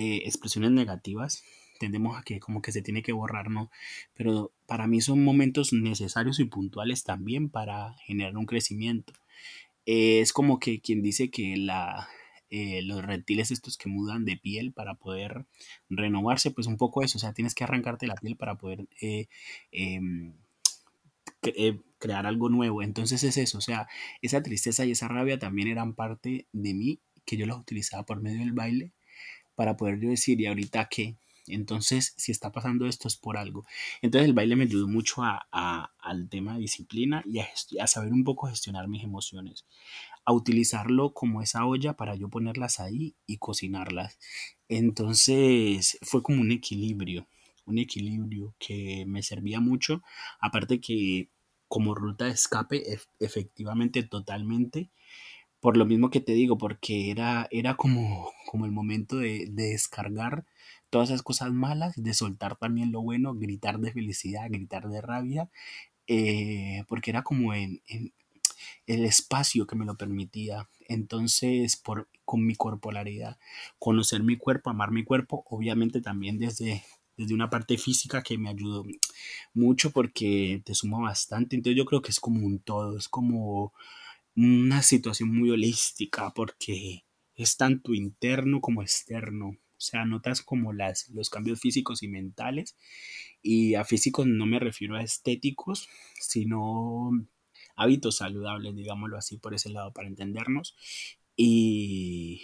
expresiones 0.00 0.70
negativas, 0.70 1.42
tendemos 1.80 2.16
a 2.16 2.22
que 2.22 2.38
como 2.38 2.62
que 2.62 2.70
se 2.70 2.82
tiene 2.82 3.02
que 3.02 3.10
borrar, 3.10 3.50
¿no? 3.50 3.68
Pero 4.14 4.52
para 4.64 4.86
mí 4.86 5.00
son 5.00 5.24
momentos 5.24 5.72
necesarios 5.72 6.38
y 6.38 6.44
puntuales 6.44 7.02
también 7.02 7.48
para 7.50 7.94
generar 8.06 8.36
un 8.36 8.46
crecimiento. 8.46 9.12
es 9.86 10.32
como 10.32 10.60
que 10.60 10.80
quien 10.80 11.02
dice 11.02 11.30
que 11.30 11.56
la, 11.56 12.08
los 12.50 13.04
reptiles 13.04 13.50
estos 13.50 13.76
que 13.76 13.88
mudan 13.88 14.24
de 14.24 14.36
piel 14.36 14.72
para 14.72 14.94
poder 14.94 15.46
renovarse, 15.90 16.52
pues 16.52 16.68
un 16.68 16.76
poco 16.76 17.02
eso, 17.02 17.18
o 17.18 17.20
sea, 17.20 17.32
tienes 17.32 17.56
que 17.56 17.64
arrancarte 17.64 18.06
la 18.06 18.14
piel 18.14 18.36
para 18.36 18.56
poder 18.56 18.86
em, 19.72 20.34
crear 21.98 22.26
algo 22.26 22.48
nuevo. 22.48 22.82
Entonces 22.82 23.22
es 23.24 23.36
eso, 23.36 23.58
o 23.58 23.60
sea, 23.60 23.88
esa 24.22 24.42
tristeza 24.42 24.84
y 24.84 24.92
esa 24.92 25.08
rabia 25.08 25.38
también 25.38 25.68
eran 25.68 25.94
parte 25.94 26.46
de 26.52 26.74
mí, 26.74 27.00
que 27.24 27.36
yo 27.36 27.46
las 27.46 27.58
utilizaba 27.58 28.04
por 28.04 28.20
medio 28.22 28.40
del 28.40 28.52
baile 28.52 28.92
para 29.54 29.76
poder 29.76 30.00
yo 30.00 30.08
decir, 30.08 30.40
¿y 30.40 30.46
ahorita 30.46 30.88
qué? 30.88 31.16
Entonces, 31.48 32.14
si 32.16 32.30
está 32.32 32.52
pasando 32.52 32.86
esto 32.86 33.08
es 33.08 33.16
por 33.16 33.36
algo. 33.38 33.64
Entonces 34.02 34.28
el 34.28 34.34
baile 34.34 34.56
me 34.56 34.64
ayudó 34.64 34.86
mucho 34.86 35.22
a, 35.24 35.48
al 35.98 36.28
tema 36.28 36.54
de 36.54 36.60
disciplina 36.60 37.22
y 37.26 37.40
a, 37.40 37.48
a, 37.80 37.86
saber 37.86 38.12
un 38.12 38.24
poco 38.24 38.48
gestionar 38.48 38.88
mis 38.88 39.02
emociones, 39.02 39.64
a 40.24 40.32
utilizarlo 40.32 41.14
como 41.14 41.42
esa 41.42 41.64
olla 41.66 41.94
para 41.94 42.14
yo 42.16 42.28
ponerlas 42.28 42.80
ahí 42.80 43.14
y 43.26 43.38
cocinarlas. 43.38 44.18
Entonces 44.68 45.98
fue 46.02 46.22
como 46.22 46.40
un 46.40 46.52
equilibrio 46.52 47.26
un 47.68 47.78
equilibrio 47.78 48.54
que 48.58 49.04
me 49.06 49.22
servía 49.22 49.60
mucho, 49.60 50.02
aparte 50.40 50.80
que 50.80 51.28
como 51.68 51.94
ruta 51.94 52.24
de 52.24 52.32
escape 52.32 52.82
efectivamente 53.20 54.02
totalmente, 54.02 54.90
por 55.60 55.76
lo 55.76 55.86
mismo 55.86 56.10
que 56.10 56.20
te 56.20 56.32
digo, 56.32 56.58
porque 56.58 57.10
era, 57.10 57.48
era 57.50 57.74
como, 57.76 58.32
como 58.46 58.64
el 58.64 58.72
momento 58.72 59.16
de, 59.16 59.46
descargar 59.50 60.44
todas 60.90 61.10
esas 61.10 61.22
cosas 61.22 61.52
malas, 61.52 61.94
de 61.96 62.14
soltar 62.14 62.56
también 62.56 62.92
lo 62.92 63.02
bueno, 63.02 63.34
gritar 63.34 63.78
de 63.78 63.92
felicidad, 63.92 64.46
gritar 64.48 64.88
de 64.88 65.00
rabia, 65.00 65.50
eh, 66.06 66.84
porque 66.88 67.10
era 67.10 67.22
como 67.22 67.54
en, 67.54 67.82
el 68.86 69.04
espacio 69.04 69.66
que 69.66 69.76
me 69.76 69.84
lo 69.84 69.96
permitía. 69.96 70.68
Entonces, 70.88 71.76
por, 71.76 72.08
con 72.24 72.46
mi 72.46 72.54
corporalidad, 72.54 73.38
conocer 73.78 74.22
mi 74.22 74.36
cuerpo, 74.36 74.70
amar 74.70 74.90
mi 74.92 75.04
cuerpo, 75.04 75.44
obviamente 75.50 76.00
también 76.00 76.38
desde, 76.38 76.84
desde 77.18 77.34
una 77.34 77.50
parte 77.50 77.76
física 77.76 78.22
que 78.22 78.38
me 78.38 78.48
ayudó 78.48 78.84
mucho 79.52 79.90
porque 79.90 80.62
te 80.64 80.74
suma 80.74 81.00
bastante. 81.00 81.56
Entonces 81.56 81.76
yo 81.76 81.84
creo 81.84 82.00
que 82.00 82.12
es 82.12 82.20
como 82.20 82.46
un 82.46 82.60
todo, 82.60 82.96
es 82.96 83.08
como 83.08 83.74
una 84.36 84.82
situación 84.82 85.36
muy 85.36 85.50
holística 85.50 86.32
porque 86.34 87.04
es 87.34 87.56
tanto 87.56 87.92
interno 87.92 88.60
como 88.60 88.82
externo. 88.82 89.48
O 89.48 89.80
sea, 89.80 90.04
notas 90.04 90.42
como 90.42 90.72
las, 90.72 91.08
los 91.10 91.28
cambios 91.28 91.60
físicos 91.60 92.02
y 92.02 92.08
mentales. 92.08 92.76
Y 93.42 93.74
a 93.74 93.84
físicos 93.84 94.26
no 94.26 94.46
me 94.46 94.60
refiero 94.60 94.96
a 94.96 95.02
estéticos, 95.02 95.88
sino 96.20 97.10
hábitos 97.76 98.16
saludables, 98.16 98.74
digámoslo 98.74 99.16
así, 99.18 99.38
por 99.38 99.54
ese 99.54 99.70
lado, 99.70 99.92
para 99.92 100.08
entendernos. 100.08 100.76
Y, 101.36 102.42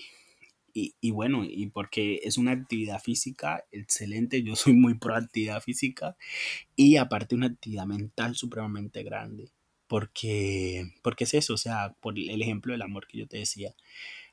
y, 0.75 1.11
bueno, 1.13 1.45
y 1.45 1.67
porque 1.69 2.21
es 2.25 2.37
una 2.37 2.51
actividad 2.53 3.01
física 3.01 3.65
excelente, 3.71 4.43
yo 4.43 4.57
soy 4.57 4.73
muy 4.75 4.95
pro 4.95 5.17
actividad 5.17 5.63
física 5.63 6.17
y 6.77 6.97
aparte 6.97 7.37
una 7.37 7.47
actividad 7.47 7.87
mental 7.87 8.35
supremamente 8.35 9.03
grande, 9.05 9.53
porque, 9.87 10.93
porque 11.03 11.25
es 11.25 11.35
eso, 11.35 11.55
o 11.55 11.59
sea, 11.59 11.95
por 12.01 12.19
el 12.19 12.43
ejemplo 12.43 12.73
del 12.73 12.83
amor 12.83 13.07
que 13.07 13.19
yo 13.19 13.29
te 13.29 13.39
decía, 13.39 13.75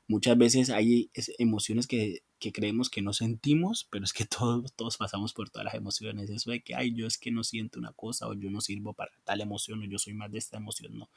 muchas 0.08 0.36
veces 0.36 0.70
hay 0.70 1.10
emociones 1.38 1.86
que, 1.86 2.22
que 2.40 2.52
creemos 2.52 2.90
que 2.90 3.02
no 3.02 3.12
sentimos, 3.12 3.86
pero 3.90 4.04
es 4.04 4.12
que 4.12 4.24
todos, 4.26 4.72
todos 4.74 4.96
pasamos 4.96 5.32
por 5.32 5.50
todas 5.50 5.66
las 5.66 5.74
emociones, 5.74 6.28
eso 6.28 6.50
de 6.50 6.60
que, 6.62 6.74
ay, 6.74 6.92
yo 6.94 7.06
es 7.06 7.18
que 7.18 7.30
no 7.30 7.44
siento 7.44 7.78
una 7.78 7.92
cosa 7.92 8.26
o 8.26 8.34
yo 8.34 8.50
no 8.50 8.60
sirvo 8.60 8.94
para 8.94 9.12
tal 9.24 9.40
emoción 9.40 9.80
o 9.80 9.84
yo 9.84 9.98
soy 9.98 10.14
más 10.14 10.32
de 10.32 10.38
esta 10.38 10.56
emoción, 10.56 10.98
no, 10.98 11.08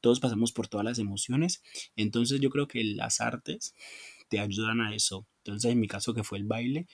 todos 0.00 0.20
pasamos 0.20 0.52
por 0.52 0.68
todas 0.68 0.84
las 0.84 1.00
emociones, 1.00 1.62
entonces 1.96 2.40
yo 2.40 2.50
creo 2.50 2.68
que 2.68 2.84
las 2.84 3.20
artes 3.20 3.74
te 4.28 4.40
ayudan 4.40 4.80
a 4.80 4.94
eso. 4.94 5.26
Entonces, 5.44 5.72
en 5.72 5.80
mi 5.80 5.88
caso, 5.88 6.14
que 6.14 6.24
fue 6.24 6.38
el 6.38 6.44
baile, 6.44 6.86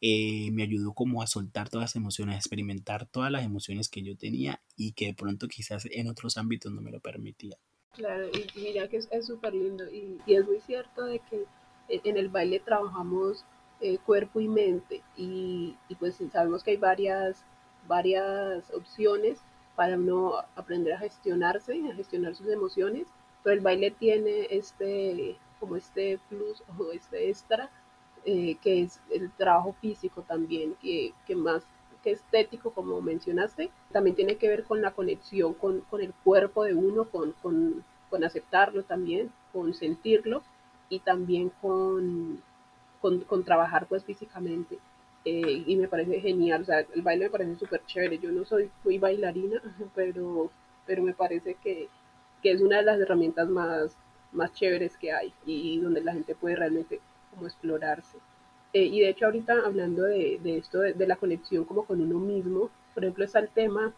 eh, 0.00 0.50
me 0.52 0.62
ayudó 0.62 0.94
como 0.94 1.22
a 1.22 1.26
soltar 1.26 1.68
todas 1.68 1.84
las 1.90 1.96
emociones, 1.96 2.36
a 2.36 2.38
experimentar 2.38 3.06
todas 3.06 3.30
las 3.30 3.44
emociones 3.44 3.88
que 3.88 4.02
yo 4.02 4.16
tenía 4.16 4.62
y 4.76 4.92
que 4.92 5.06
de 5.06 5.14
pronto 5.14 5.48
quizás 5.48 5.86
en 5.90 6.08
otros 6.08 6.36
ámbitos 6.36 6.72
no 6.72 6.80
me 6.80 6.92
lo 6.92 7.00
permitía. 7.00 7.56
Claro, 7.92 8.28
y 8.28 8.60
mira 8.60 8.88
que 8.88 8.98
es 8.98 9.26
súper 9.26 9.54
lindo 9.54 9.84
y, 9.90 10.18
es 10.26 10.44
muy 10.46 10.60
cierto 10.60 11.04
de 11.04 11.20
que 11.30 11.44
en 11.88 12.16
el 12.16 12.28
baile 12.28 12.60
trabajamos 12.60 13.44
eh, 13.80 13.98
cuerpo 13.98 14.40
y 14.40 14.48
mente 14.48 15.02
y, 15.16 15.76
y, 15.88 15.94
pues 15.96 16.16
sabemos 16.32 16.62
que 16.62 16.72
hay 16.72 16.76
varias, 16.76 17.44
varias 17.88 18.70
opciones 18.72 19.40
para 19.74 19.96
uno 19.96 20.34
aprender 20.54 20.92
a 20.92 20.98
gestionarse, 20.98 21.80
a 21.90 21.94
gestionar 21.94 22.34
sus 22.34 22.48
emociones, 22.48 23.08
pero 23.42 23.54
el 23.54 23.60
baile 23.60 23.90
tiene 23.90 24.46
este, 24.50 25.36
como 25.58 25.76
este 25.76 26.18
plus 26.28 26.62
o 26.78 26.92
este 26.92 27.28
extra, 27.28 27.70
eh, 28.24 28.56
que 28.62 28.82
es 28.82 29.00
el 29.10 29.30
trabajo 29.32 29.74
físico 29.80 30.22
también, 30.22 30.74
que, 30.80 31.12
que, 31.26 31.36
más 31.36 31.62
que 32.02 32.12
estético, 32.12 32.72
como 32.72 33.00
mencionaste, 33.00 33.70
también 33.92 34.16
tiene 34.16 34.36
que 34.36 34.48
ver 34.48 34.64
con 34.64 34.82
la 34.82 34.92
conexión 34.92 35.54
con, 35.54 35.80
con 35.82 36.00
el 36.00 36.12
cuerpo 36.24 36.64
de 36.64 36.74
uno, 36.74 37.04
con, 37.06 37.32
con, 37.42 37.84
con, 38.10 38.24
aceptarlo 38.24 38.82
también, 38.84 39.30
con 39.52 39.74
sentirlo 39.74 40.42
y 40.88 41.00
también 41.00 41.50
con, 41.60 42.42
con 43.00 43.44
trabajar 43.44 43.86
pues 43.86 44.04
físicamente. 44.04 44.78
Eh, 45.24 45.64
y 45.66 45.76
me 45.76 45.88
parece 45.88 46.20
genial, 46.20 46.62
o 46.62 46.64
sea, 46.64 46.80
el 46.80 47.02
baile 47.02 47.26
me 47.26 47.30
parece 47.30 47.56
súper 47.56 47.84
chévere. 47.86 48.18
Yo 48.18 48.30
no 48.32 48.44
soy 48.44 48.70
muy 48.84 48.98
bailarina, 48.98 49.60
pero, 49.94 50.50
pero 50.86 51.02
me 51.02 51.12
parece 51.14 51.54
que, 51.62 51.88
que 52.42 52.52
es 52.52 52.60
una 52.62 52.78
de 52.78 52.84
las 52.84 53.00
herramientas 53.00 53.48
más, 53.48 53.96
más 54.32 54.52
chéveres 54.52 54.96
que 54.96 55.12
hay 55.12 55.32
y 55.46 55.78
donde 55.80 56.02
la 56.02 56.12
gente 56.12 56.34
puede 56.34 56.56
realmente 56.56 57.00
como 57.30 57.46
explorarse. 57.46 58.18
Eh, 58.72 58.84
y 58.84 59.00
de 59.00 59.08
hecho 59.08 59.26
ahorita 59.26 59.54
hablando 59.64 60.02
de, 60.02 60.38
de 60.42 60.58
esto, 60.58 60.80
de, 60.80 61.06
la 61.06 61.16
conexión 61.16 61.64
como 61.64 61.84
con 61.84 62.00
uno 62.00 62.18
mismo, 62.18 62.70
por 62.94 63.04
ejemplo 63.04 63.24
está 63.24 63.38
el 63.38 63.48
tema 63.48 63.94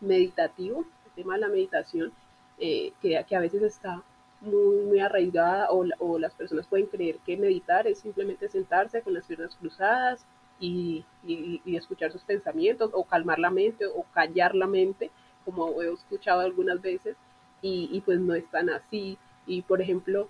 meditativo, 0.00 0.84
el 1.06 1.12
tema 1.12 1.34
de 1.34 1.40
la 1.40 1.48
meditación, 1.48 2.12
eh, 2.58 2.92
que, 3.02 3.22
que, 3.28 3.36
a 3.36 3.40
veces 3.40 3.62
está 3.62 4.02
muy, 4.40 4.84
muy 4.84 5.00
arraigada 5.00 5.70
o, 5.70 5.84
o, 5.98 6.18
las 6.18 6.34
personas 6.34 6.66
pueden 6.66 6.86
creer 6.86 7.16
que 7.26 7.36
meditar 7.36 7.86
es 7.86 7.98
simplemente 7.98 8.48
sentarse 8.48 9.02
con 9.02 9.14
las 9.14 9.26
piernas 9.26 9.56
cruzadas 9.56 10.24
y, 10.60 11.04
y, 11.24 11.60
y 11.64 11.76
escuchar 11.76 12.12
sus 12.12 12.22
pensamientos 12.22 12.90
o 12.94 13.04
calmar 13.04 13.38
la 13.38 13.50
mente 13.50 13.86
o 13.86 14.04
callar 14.14 14.54
la 14.54 14.66
mente, 14.66 15.10
como 15.44 15.82
he 15.82 15.92
escuchado 15.92 16.40
algunas 16.40 16.80
veces, 16.80 17.16
y, 17.60 17.88
y 17.92 18.00
pues 18.02 18.20
no 18.20 18.34
es 18.34 18.48
tan 18.50 18.70
así 18.70 19.18
y 19.46 19.62
por 19.62 19.80
ejemplo, 19.80 20.28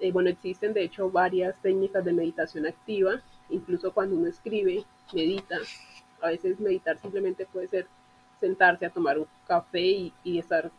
eh, 0.00 0.12
bueno, 0.12 0.30
existen 0.30 0.72
de 0.72 0.82
hecho 0.84 1.10
varias 1.10 1.54
técnicas 1.62 2.04
de 2.04 2.12
meditación 2.12 2.66
activa, 2.66 3.22
incluso 3.50 3.92
cuando 3.92 4.16
uno 4.16 4.28
escribe, 4.28 4.84
medita. 5.12 5.56
A 6.20 6.28
veces 6.28 6.58
meditar 6.58 6.98
simplemente 6.98 7.46
puede 7.46 7.68
ser 7.68 7.86
sentarse 8.40 8.86
a 8.86 8.90
tomar 8.90 9.18
un 9.18 9.26
café 9.46 9.80
y, 9.80 10.12
y 10.24 10.38
estar 10.38 10.70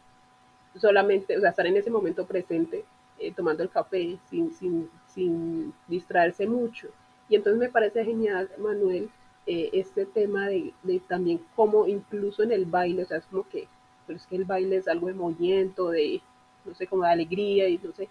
solamente, 0.75 1.37
o 1.37 1.41
sea, 1.41 1.51
estar 1.51 1.67
en 1.67 1.77
ese 1.77 1.89
momento 1.89 2.25
presente 2.25 2.83
eh, 3.17 3.31
tomando 3.33 3.63
el 3.63 3.69
café 3.69 4.17
sin, 4.29 4.53
sin, 4.53 4.89
sin, 5.07 5.73
distraerse 5.87 6.47
mucho. 6.47 6.89
Y 7.29 7.35
entonces 7.35 7.59
me 7.59 7.69
parece 7.69 8.03
genial, 8.03 8.49
Manuel, 8.57 9.09
eh, 9.47 9.69
este 9.73 10.05
tema 10.05 10.47
de, 10.47 10.73
de, 10.83 10.99
también 10.99 11.39
cómo 11.55 11.87
incluso 11.87 12.43
en 12.43 12.51
el 12.51 12.65
baile, 12.65 13.03
o 13.03 13.05
sea, 13.05 13.17
es 13.17 13.25
como 13.27 13.47
que, 13.47 13.67
pero 14.05 14.17
es 14.17 14.25
que 14.27 14.35
el 14.35 14.45
baile 14.45 14.77
es 14.77 14.87
algo 14.87 15.07
de 15.07 15.13
movimiento, 15.13 15.91
de, 15.91 16.21
no 16.65 16.75
sé, 16.75 16.87
como 16.87 17.03
de 17.03 17.09
alegría 17.09 17.69
y 17.69 17.77
no 17.77 17.93
sé, 17.93 18.09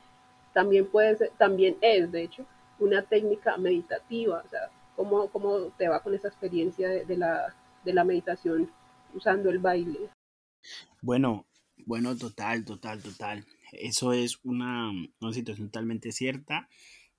también 0.52 0.86
puede 0.86 1.16
ser, 1.16 1.30
también 1.38 1.76
es, 1.80 2.10
de 2.12 2.22
hecho, 2.22 2.46
una 2.78 3.02
técnica 3.02 3.56
meditativa. 3.56 4.42
O 4.44 4.48
sea, 4.48 4.70
¿cómo, 4.96 5.28
cómo 5.30 5.72
te 5.76 5.88
va 5.88 6.02
con 6.02 6.14
esa 6.14 6.28
experiencia 6.28 6.88
de, 6.88 7.04
de, 7.04 7.16
la, 7.16 7.54
de 7.84 7.92
la 7.92 8.04
meditación 8.04 8.70
usando 9.14 9.50
el 9.50 9.58
baile? 9.58 10.10
Bueno, 11.02 11.46
bueno, 11.86 12.16
total, 12.16 12.64
total, 12.64 13.02
total. 13.02 13.44
Eso 13.72 14.12
es 14.12 14.38
una, 14.44 14.90
una 15.20 15.32
situación 15.32 15.68
totalmente 15.68 16.12
cierta 16.12 16.68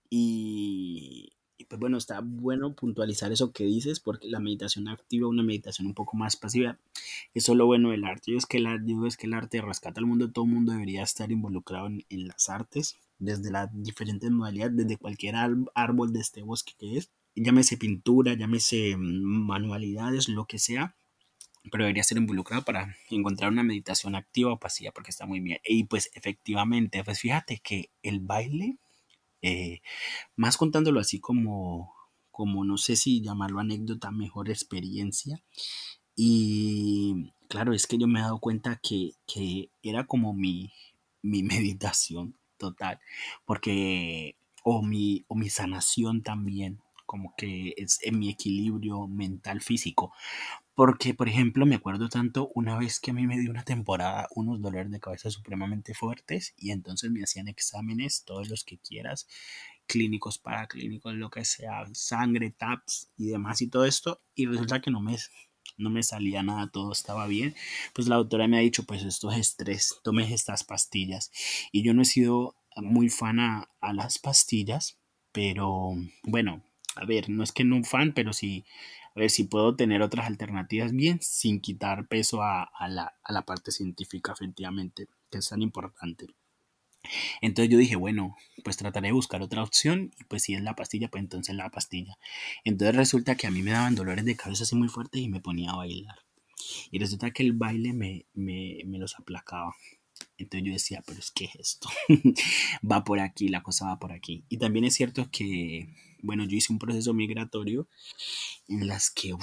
y, 0.10 1.30
y, 1.58 1.66
pues 1.66 1.80
bueno, 1.80 1.98
está 1.98 2.22
bueno 2.22 2.74
puntualizar 2.74 3.32
eso 3.32 3.52
que 3.52 3.66
dices 3.66 4.00
porque 4.00 4.28
la 4.28 4.40
meditación 4.40 4.88
activa, 4.88 5.28
una 5.28 5.44
meditación 5.44 5.88
un 5.88 5.94
poco 5.94 6.18
más 6.18 6.36
pasiva, 6.36 6.78
eso 7.34 7.52
es 7.54 7.58
lo 7.58 7.66
bueno 7.66 7.92
del 7.92 8.04
arte. 8.04 8.32
Yo 8.32 8.38
es 8.38 8.46
que 8.46 8.58
el, 8.58 8.68
yo 8.86 9.06
es 9.06 9.18
que 9.18 9.28
el 9.28 9.34
arte 9.34 9.62
rescata 9.62 10.00
al 10.00 10.06
mundo, 10.06 10.32
todo 10.32 10.46
el 10.46 10.52
mundo 10.52 10.74
debería 10.74 11.04
estar 11.04 11.32
involucrado 11.32 11.88
en, 11.88 12.28
las 12.28 12.50
artes, 12.50 12.98
desde 13.20 13.52
las 13.52 13.70
diferentes 13.74 14.30
modalidades, 14.32 14.76
desde 14.76 14.98
cualquier 14.98 15.36
árbol 15.36 16.14
de 16.14 16.20
este 16.20 16.42
bosque 16.42 16.74
que 16.78 16.98
es, 16.98 17.10
llámese 17.36 17.78
pintura, 17.78 18.34
llámese 18.34 18.96
manualidades, 18.98 20.30
lo 20.30 20.46
que 20.46 20.60
sea 20.60 20.96
pero 21.72 21.84
debería 21.84 22.04
ser 22.04 22.18
involucrado 22.18 22.64
para 22.64 22.96
encontrar 23.10 23.52
una 23.52 23.64
meditación 23.64 24.16
activa 24.16 24.54
o 24.54 24.60
pasiva 24.60 24.92
porque 24.92 25.12
está 25.12 25.26
muy 25.26 25.40
bien. 25.40 25.60
Y 25.66 25.86
pues 25.86 26.12
efectivamente, 26.14 27.04
pues 27.04 27.20
fíjate 27.20 27.60
que 27.60 27.90
el 28.04 28.20
baile, 28.20 28.78
eh, 29.42 29.82
más 30.36 30.58
contándolo 30.58 31.00
así 31.00 31.20
como, 31.20 31.94
como 32.32 32.66
no 32.66 32.78
sé 32.78 32.96
si 32.96 33.22
llamarlo 33.22 33.60
anécdota, 33.60 34.12
mejor 34.12 34.50
experiencia. 34.50 35.42
Y 36.16 37.34
claro, 37.50 37.74
es 37.74 37.88
que 37.88 37.98
yo 37.98 38.08
me 38.08 38.20
he 38.20 38.24
dado 38.24 38.40
cuenta 38.40 38.80
que, 38.82 39.12
que 39.28 39.70
era 39.84 40.06
como 40.06 40.34
mi, 40.34 40.72
mi 41.22 41.44
meditación 41.44 42.36
total, 42.58 43.00
porque, 43.46 44.38
o 44.64 44.82
mi, 44.82 45.26
o 45.28 45.36
mi 45.36 45.50
sanación 45.50 46.24
también, 46.24 46.82
como 47.06 47.36
que 47.38 47.74
es 47.78 48.00
en 48.04 48.18
mi 48.20 48.30
equilibrio 48.30 49.08
mental 49.08 49.62
físico, 49.62 50.14
porque, 50.76 51.14
por 51.14 51.30
ejemplo, 51.30 51.66
me 51.66 51.76
acuerdo 51.76 52.10
tanto 52.10 52.52
una 52.54 52.78
vez 52.78 53.00
que 53.00 53.12
a 53.12 53.14
mí 53.14 53.26
me 53.26 53.40
dio 53.40 53.50
una 53.50 53.64
temporada 53.64 54.28
unos 54.36 54.62
dolores 54.62 54.92
de 54.92 55.00
cabeza 55.00 55.32
supremamente 55.32 55.94
fuertes 55.94 56.54
y 56.58 56.72
entonces 56.72 57.10
me 57.12 57.24
hacían 57.24 57.48
exámenes, 57.48 58.26
todos 58.26 58.50
los 58.50 58.66
que 58.66 58.78
quieras, 58.78 59.28
clínicos, 59.88 60.38
paraclínicos, 60.38 61.16
lo 61.16 61.30
que 61.30 61.46
sea, 61.46 61.86
sangre, 61.94 62.52
TAPS 62.52 63.10
y 63.18 63.28
demás 63.28 63.62
y 63.62 63.68
todo 63.68 63.86
esto, 63.86 64.22
y 64.36 64.48
resulta 64.48 64.82
que 64.82 64.92
no 64.92 65.00
me, 65.00 65.16
no 65.78 65.90
me 65.90 66.04
salía 66.04 66.44
nada, 66.44 66.70
todo 66.70 66.92
estaba 66.92 67.26
bien. 67.26 67.56
Pues 67.94 68.10
la 68.10 68.18
doctora 68.18 68.48
me 68.50 68.58
ha 68.58 68.62
dicho, 68.62 68.84
pues 68.84 69.04
esto 69.04 69.32
es 69.32 69.38
estrés, 69.38 69.96
tomes 70.04 70.30
estas 70.32 70.66
pastillas. 70.66 71.32
Y 71.72 71.84
yo 71.84 71.94
no 71.94 72.02
he 72.02 72.06
sido 72.06 72.58
muy 72.76 73.08
fan 73.10 73.40
a, 73.40 73.70
a 73.80 73.94
las 73.94 74.20
pastillas, 74.20 74.98
pero 75.32 75.94
bueno, 76.24 76.64
a 76.96 77.06
ver, 77.06 77.30
no 77.30 77.44
es 77.44 77.54
que 77.54 77.64
no 77.64 77.78
un 77.78 77.86
fan, 77.86 78.14
pero 78.14 78.34
sí 78.34 78.66
a 79.16 79.20
ver 79.20 79.30
si 79.30 79.46
puedo 79.46 79.76
tener 79.76 80.02
otras 80.02 80.28
alternativas 80.28 80.92
bien 80.92 81.20
sin 81.22 81.62
quitar 81.62 82.08
peso 82.08 82.42
a, 82.42 82.64
a, 82.64 82.88
la, 82.90 83.16
a, 83.24 83.34
la, 83.34 83.44
parte 83.44 83.72
científica, 83.72 84.34
efectivamente, 84.34 85.08
que 85.32 85.38
es 85.38 85.50
tan 85.50 85.62
importante. 85.62 86.28
Entonces 87.42 87.72
yo 87.72 87.78
dije, 87.78 87.96
bueno, 87.96 88.36
pues 88.64 88.78
trataré 88.78 89.10
de 89.10 89.14
buscar 89.14 89.42
otra 89.42 89.64
opción 89.64 90.12
y 90.20 90.24
pues 90.26 90.44
si 90.44 90.54
es 90.54 90.62
la 90.62 90.76
pastilla, 90.76 91.08
pues 91.10 91.24
entonces 91.24 91.56
la 91.56 91.70
pastilla. 91.70 92.18
Entonces 92.64 92.96
resulta 92.96 93.36
que 93.36 93.48
a 93.48 93.52
mí 93.52 93.62
me 93.62 93.72
daban 93.72 93.96
dolores 93.96 94.26
de 94.26 94.36
cabeza 94.36 94.64
así 94.64 94.76
muy 94.76 94.90
fuertes 94.90 95.22
y 95.22 95.30
me 95.30 95.40
ponía 95.40 95.72
a 95.72 95.78
bailar. 95.78 96.20
Y 96.92 97.00
resulta 97.00 97.32
que 97.32 97.44
el 97.44 97.54
baile 97.54 97.94
me, 97.94 98.26
me, 98.34 98.80
me 98.86 98.98
los 98.98 99.18
aplacaba. 99.20 99.76
Entonces 100.38 100.68
yo 100.68 100.74
decía, 100.74 101.04
pero 101.06 101.20
es 101.20 101.32
que 101.32 101.50
esto 101.58 101.90
va 102.92 103.04
por 103.04 103.20
aquí, 103.20 103.48
la 103.48 103.64
cosa 103.64 103.86
va 103.86 104.00
por 104.00 104.12
aquí. 104.12 104.44
Y 104.50 104.58
también 104.58 104.86
es 104.86 104.96
cierto 104.96 105.30
que, 105.32 105.88
bueno, 106.22 106.44
yo 106.46 106.58
hice 106.58 106.74
un 106.74 106.80
proceso 106.80 107.14
migratorio 107.14 107.88
en 108.68 108.88
las 108.88 109.10
que 109.10 109.34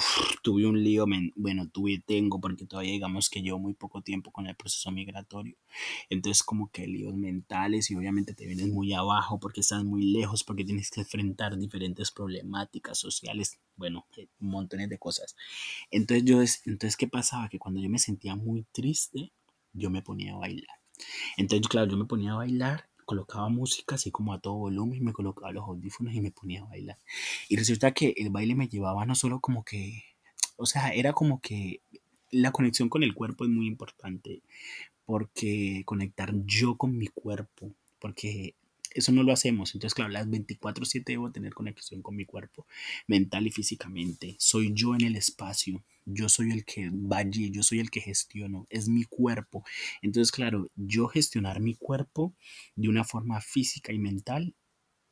tuve 0.43 0.67
un 0.67 0.83
lío, 0.83 1.07
bueno, 1.37 1.69
tuve, 1.71 2.03
tengo, 2.05 2.41
porque 2.41 2.67
todavía 2.67 2.93
digamos 2.93 3.31
que 3.31 3.41
llevo 3.41 3.59
muy 3.59 3.73
poco 3.75 4.03
tiempo 4.03 4.33
con 4.33 4.47
el 4.47 4.57
proceso 4.57 4.91
migratorio. 4.91 5.57
Entonces 6.11 6.43
como 6.43 6.71
que 6.71 6.87
líos 6.87 7.15
mentales 7.15 7.91
y 7.91 7.95
obviamente 7.95 8.35
te 8.35 8.47
vienes 8.47 8.69
muy 8.69 8.93
abajo 8.93 9.39
porque 9.41 9.61
estás 9.61 9.85
muy 9.85 10.13
lejos, 10.13 10.45
porque 10.45 10.65
tienes 10.65 10.91
que 10.91 11.01
enfrentar 11.01 11.57
diferentes 11.57 12.11
problemáticas 12.11 12.99
sociales, 12.99 13.59
bueno, 13.77 14.07
montones 14.39 14.89
de 14.89 14.99
cosas. 14.99 15.37
Entonces 15.91 16.25
yo, 16.25 16.43
entonces, 16.71 16.97
¿qué 16.97 17.09
pasaba? 17.09 17.49
Que 17.49 17.59
cuando 17.59 17.81
yo 17.81 17.89
me 17.89 17.99
sentía 17.99 18.37
muy 18.37 18.65
triste, 18.73 19.33
yo 19.73 19.91
me 19.91 20.03
ponía 20.03 20.35
a 20.35 20.39
bailar. 20.39 20.82
Entonces, 21.37 21.69
claro, 21.69 21.91
yo 21.91 21.97
me 21.97 22.05
ponía 22.05 22.33
a 22.33 22.37
bailar, 22.37 22.89
colocaba 23.05 23.49
música 23.49 23.97
así 23.97 24.11
como 24.11 24.33
a 24.33 24.41
todo 24.41 24.55
volumen, 24.55 25.05
me 25.05 25.13
colocaba 25.13 25.53
los 25.53 25.65
audífonos 25.65 26.15
y 26.15 26.21
me 26.21 26.31
ponía 26.31 26.63
a 26.63 26.67
bailar. 26.67 26.99
Y 27.49 27.57
resulta 27.57 27.93
que 27.93 28.15
el 28.17 28.31
baile 28.31 28.55
me 28.55 28.69
llevaba 28.69 29.05
no 29.05 29.15
solo 29.15 29.41
como 29.41 29.65
que, 29.65 30.05
o 30.57 30.67
sea, 30.67 30.91
era 30.91 31.13
como 31.13 31.41
que 31.41 31.81
la 32.31 32.53
conexión 32.53 32.89
con 32.89 33.03
el 33.03 33.15
cuerpo 33.15 33.45
es 33.45 33.51
muy 33.51 33.67
importante, 33.67 34.43
porque 35.05 35.83
conectar 35.85 36.33
yo 36.47 36.77
con 36.77 36.97
mi 36.97 37.09
cuerpo, 37.09 37.75
porque 37.99 38.55
eso 38.95 39.13
no 39.13 39.23
lo 39.23 39.33
hacemos. 39.33 39.75
Entonces, 39.75 39.95
claro, 39.95 40.11
las 40.11 40.29
24/7 40.29 41.13
debo 41.13 41.31
tener 41.33 41.55
conexión 41.55 42.03
con 42.03 42.17
mi 42.17 42.25
cuerpo, 42.25 42.67
mental 43.07 43.47
y 43.47 43.51
físicamente. 43.51 44.37
Soy 44.39 44.73
yo 44.75 44.95
en 44.95 45.03
el 45.03 45.17
espacio. 45.17 45.85
Yo 46.05 46.29
soy 46.29 46.51
el 46.51 46.65
que 46.65 46.91
va 46.91 47.19
allí, 47.19 47.51
yo 47.51 47.63
soy 47.63 47.79
el 47.79 47.91
que 47.91 48.01
gestiono, 48.01 48.67
es 48.71 48.89
mi 48.89 49.05
cuerpo. 49.05 49.65
Entonces, 50.03 50.33
claro, 50.33 50.71
yo 50.75 51.07
gestionar 51.09 51.61
mi 51.61 51.75
cuerpo 51.77 52.35
de 52.75 52.89
una 52.89 53.05
forma 53.05 53.41
física 53.41 53.93
y 53.93 53.99
mental 53.99 54.57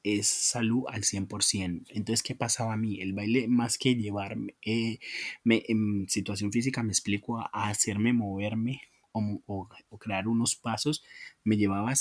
es 0.02 0.28
salud 0.28 0.84
al 0.88 1.04
100%. 1.04 1.84
Entonces, 1.90 2.22
¿qué 2.22 2.34
pasaba 2.34 2.72
a 2.72 2.76
mí? 2.76 3.00
El 3.00 3.12
baile, 3.12 3.48
más 3.48 3.78
que 3.78 3.94
llevarme 3.96 4.54
eh, 4.64 4.98
en 5.44 6.08
situación 6.08 6.52
física, 6.52 6.82
me 6.82 6.92
explico 6.92 7.38
hacerme 7.52 8.12
moverme 8.12 8.82
o, 9.12 9.68
crear 9.98 10.28
unos 10.28 10.56
pasos, 10.56 11.02
me 11.44 11.56
llevaba 11.56 11.90
a, 11.90 11.94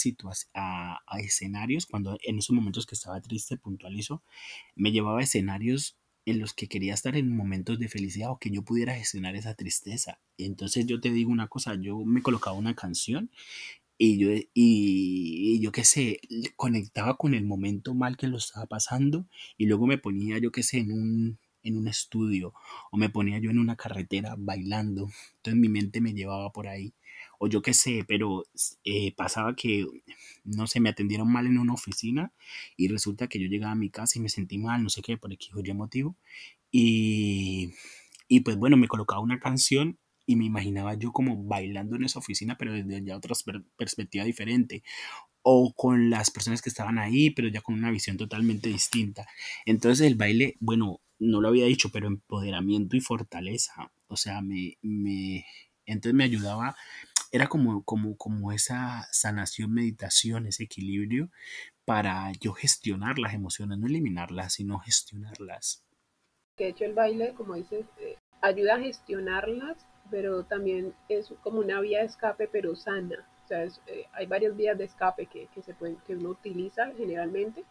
a, 0.53 0.99
a, 1.07 1.19
escenarios, 1.19 1.85
cuando 1.85 2.17
en 2.23 2.37
esos 2.37 2.55
momentos 2.55 2.85
que 2.85 2.95
estaba 2.95 3.21
triste, 3.21 3.57
puntualizo, 3.57 4.23
me 4.75 4.91
llevaba 4.91 5.19
a 5.19 5.23
escenarios 5.23 5.97
en 6.25 6.39
los 6.39 6.53
que 6.53 6.67
quería 6.67 6.93
estar 6.93 7.15
en 7.15 7.35
momentos 7.35 7.79
de 7.79 7.87
felicidad 7.87 8.31
o 8.31 8.39
que 8.39 8.51
yo 8.51 8.63
pudiera 8.63 8.95
gestionar 8.95 9.35
esa 9.35 9.55
tristeza. 9.55 10.19
Y 10.37 10.45
entonces 10.45 10.85
yo 10.85 10.99
te 10.99 11.11
digo 11.11 11.31
una 11.31 11.47
cosa, 11.47 11.75
yo 11.75 11.99
me 12.05 12.21
colocaba 12.21 12.55
una 12.55 12.75
canción 12.75 13.31
y 13.97 14.17
yo, 14.17 14.31
y, 14.31 14.45
y 14.53 15.59
yo 15.59 15.71
qué 15.71 15.83
sé, 15.83 16.19
conectaba 16.55 17.17
con 17.17 17.33
el 17.33 17.45
momento 17.45 17.93
mal 17.95 18.15
que 18.17 18.27
lo 18.27 18.37
estaba 18.37 18.65
pasando 18.67 19.27
y 19.57 19.65
luego 19.65 19.87
me 19.87 19.97
ponía, 19.97 20.37
yo 20.37 20.51
qué 20.51 20.63
sé, 20.63 20.79
en 20.79 20.91
un, 20.91 21.39
en 21.63 21.77
un 21.77 21.87
estudio 21.87 22.53
o 22.91 22.97
me 22.97 23.09
ponía 23.09 23.39
yo 23.39 23.51
en 23.51 23.59
una 23.59 23.75
carretera 23.75 24.35
bailando. 24.37 25.09
Entonces 25.37 25.59
mi 25.59 25.69
mente 25.69 26.01
me 26.01 26.13
llevaba 26.13 26.51
por 26.51 26.67
ahí. 26.67 26.93
O 27.39 27.47
yo 27.47 27.61
qué 27.61 27.73
sé, 27.73 28.03
pero 28.07 28.43
eh, 28.83 29.13
pasaba 29.15 29.55
que, 29.55 29.85
no 30.43 30.67
sé, 30.67 30.79
me 30.79 30.89
atendieron 30.89 31.31
mal 31.31 31.45
en 31.47 31.57
una 31.57 31.73
oficina 31.73 32.33
y 32.77 32.87
resulta 32.89 33.27
que 33.27 33.39
yo 33.39 33.47
llegaba 33.47 33.73
a 33.73 33.75
mi 33.75 33.89
casa 33.89 34.19
y 34.19 34.21
me 34.21 34.29
sentí 34.29 34.57
mal, 34.57 34.83
no 34.83 34.89
sé 34.89 35.01
qué, 35.01 35.17
por 35.17 35.31
X 35.33 35.51
o 35.55 35.59
Y 35.63 35.73
motivo. 35.73 36.15
Y, 36.71 37.73
y 38.27 38.41
pues 38.41 38.57
bueno, 38.57 38.77
me 38.77 38.87
colocaba 38.87 39.21
una 39.21 39.39
canción 39.39 39.97
y 40.25 40.35
me 40.35 40.45
imaginaba 40.45 40.93
yo 40.93 41.11
como 41.11 41.43
bailando 41.43 41.95
en 41.95 42.03
esa 42.03 42.19
oficina, 42.19 42.57
pero 42.57 42.73
desde 42.73 43.03
ya 43.03 43.17
otra 43.17 43.35
per 43.45 43.63
perspectiva 43.77 44.23
diferente 44.25 44.83
o 45.51 45.73
con 45.73 46.11
las 46.11 46.29
personas 46.29 46.61
que 46.61 46.69
estaban 46.69 46.99
ahí, 46.99 47.31
pero 47.31 47.47
ya 47.47 47.61
con 47.61 47.73
una 47.73 47.89
visión 47.89 48.17
totalmente 48.17 48.69
distinta. 48.69 49.25
Entonces 49.65 50.05
el 50.05 50.13
baile, 50.13 50.55
bueno, 50.59 51.01
no 51.17 51.41
lo 51.41 51.47
había 51.47 51.65
dicho, 51.65 51.89
pero 51.91 52.05
empoderamiento 52.05 52.95
y 52.95 53.01
fortaleza, 53.01 53.91
o 54.07 54.15
sea, 54.15 54.41
me, 54.41 54.77
me 54.83 55.47
entonces 55.87 56.13
me 56.13 56.23
ayudaba, 56.23 56.75
era 57.31 57.47
como, 57.47 57.83
como, 57.83 58.15
como 58.15 58.51
esa 58.51 59.07
sanación, 59.11 59.73
meditación, 59.73 60.45
ese 60.45 60.65
equilibrio 60.65 61.31
para 61.83 62.31
yo 62.39 62.53
gestionar 62.53 63.17
las 63.17 63.33
emociones, 63.33 63.79
no 63.79 63.87
eliminarlas, 63.87 64.53
sino 64.53 64.77
gestionarlas. 64.77 65.83
De 66.59 66.67
hecho, 66.67 66.85
el 66.85 66.93
baile, 66.93 67.33
como 67.33 67.55
dices, 67.55 67.87
eh, 67.99 68.17
ayuda 68.41 68.75
a 68.75 68.81
gestionarlas, 68.81 69.77
pero 70.11 70.43
también 70.43 70.93
es 71.07 71.33
como 71.41 71.57
una 71.57 71.81
vía 71.81 72.01
de 72.01 72.05
escape, 72.05 72.47
pero 72.51 72.75
sana. 72.75 73.27
Sea, 73.49 73.63
es, 73.63 73.81
eh, 73.87 74.05
hay 74.13 74.27
varias 74.27 74.55
vías 74.55 74.77
de 74.77 74.83
escape 74.83 75.25
que, 75.25 75.47
que, 75.47 75.63
se 75.63 75.73
pueden, 75.73 75.97
que 76.05 76.15
uno 76.15 76.29
utiliza 76.29 76.91
generalmente 76.95 77.63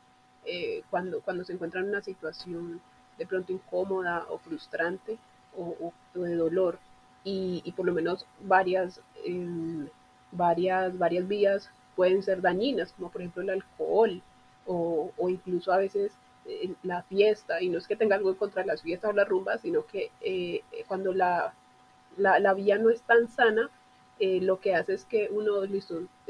eh, 0.44 0.82
cuando, 0.90 1.20
cuando 1.20 1.44
se 1.44 1.52
encuentra 1.52 1.80
en 1.80 1.88
una 1.88 2.02
situación 2.02 2.80
de 3.16 3.26
pronto 3.26 3.52
incómoda 3.52 4.26
o 4.28 4.38
frustrante 4.38 5.18
o, 5.56 5.92
o 6.14 6.20
de 6.20 6.34
dolor. 6.34 6.80
Y, 7.22 7.62
y, 7.64 7.70
por 7.72 7.86
lo 7.86 7.92
menos 7.92 8.26
varias, 8.40 9.00
eh, 9.24 9.88
varias, 10.32 10.98
varias 10.98 11.28
vías 11.28 11.70
pueden 11.94 12.24
ser 12.24 12.40
dañinas, 12.40 12.92
como 12.94 13.12
por 13.12 13.20
ejemplo 13.20 13.42
el 13.42 13.50
alcohol 13.50 14.20
o, 14.66 15.12
o 15.16 15.28
incluso 15.28 15.72
a 15.72 15.78
veces 15.78 16.12
eh, 16.46 16.74
la 16.82 17.04
fiesta. 17.04 17.62
Y 17.62 17.68
no 17.68 17.78
es 17.78 17.86
que 17.86 17.94
tenga 17.94 18.16
algo 18.16 18.36
contra 18.36 18.66
las 18.66 18.82
fiestas 18.82 19.10
o 19.10 19.14
las 19.14 19.28
rumbas, 19.28 19.60
sino 19.60 19.86
que 19.86 20.10
eh, 20.22 20.62
cuando 20.88 21.12
la, 21.12 21.54
la, 22.16 22.40
la, 22.40 22.54
vía 22.54 22.78
no 22.78 22.90
es 22.90 23.02
tan 23.02 23.28
sana, 23.28 23.70
eh, 24.20 24.40
lo 24.40 24.60
que 24.60 24.74
hace 24.74 24.94
es 24.94 25.04
que 25.04 25.28
uno 25.30 25.62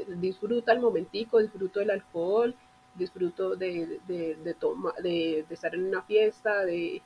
disfruta 0.07 0.71
el 0.71 0.79
momentico, 0.79 1.39
disfruta 1.39 1.81
el 1.81 1.91
alcohol, 1.91 2.55
disfruto 2.95 3.55
de, 3.55 3.99
de, 4.07 4.35
de, 4.35 4.53
toma, 4.53 4.93
de, 5.01 5.45
estar 5.49 5.73
en 5.73 5.85
una 5.85 6.01
fiesta, 6.03 6.65
de, 6.65 7.01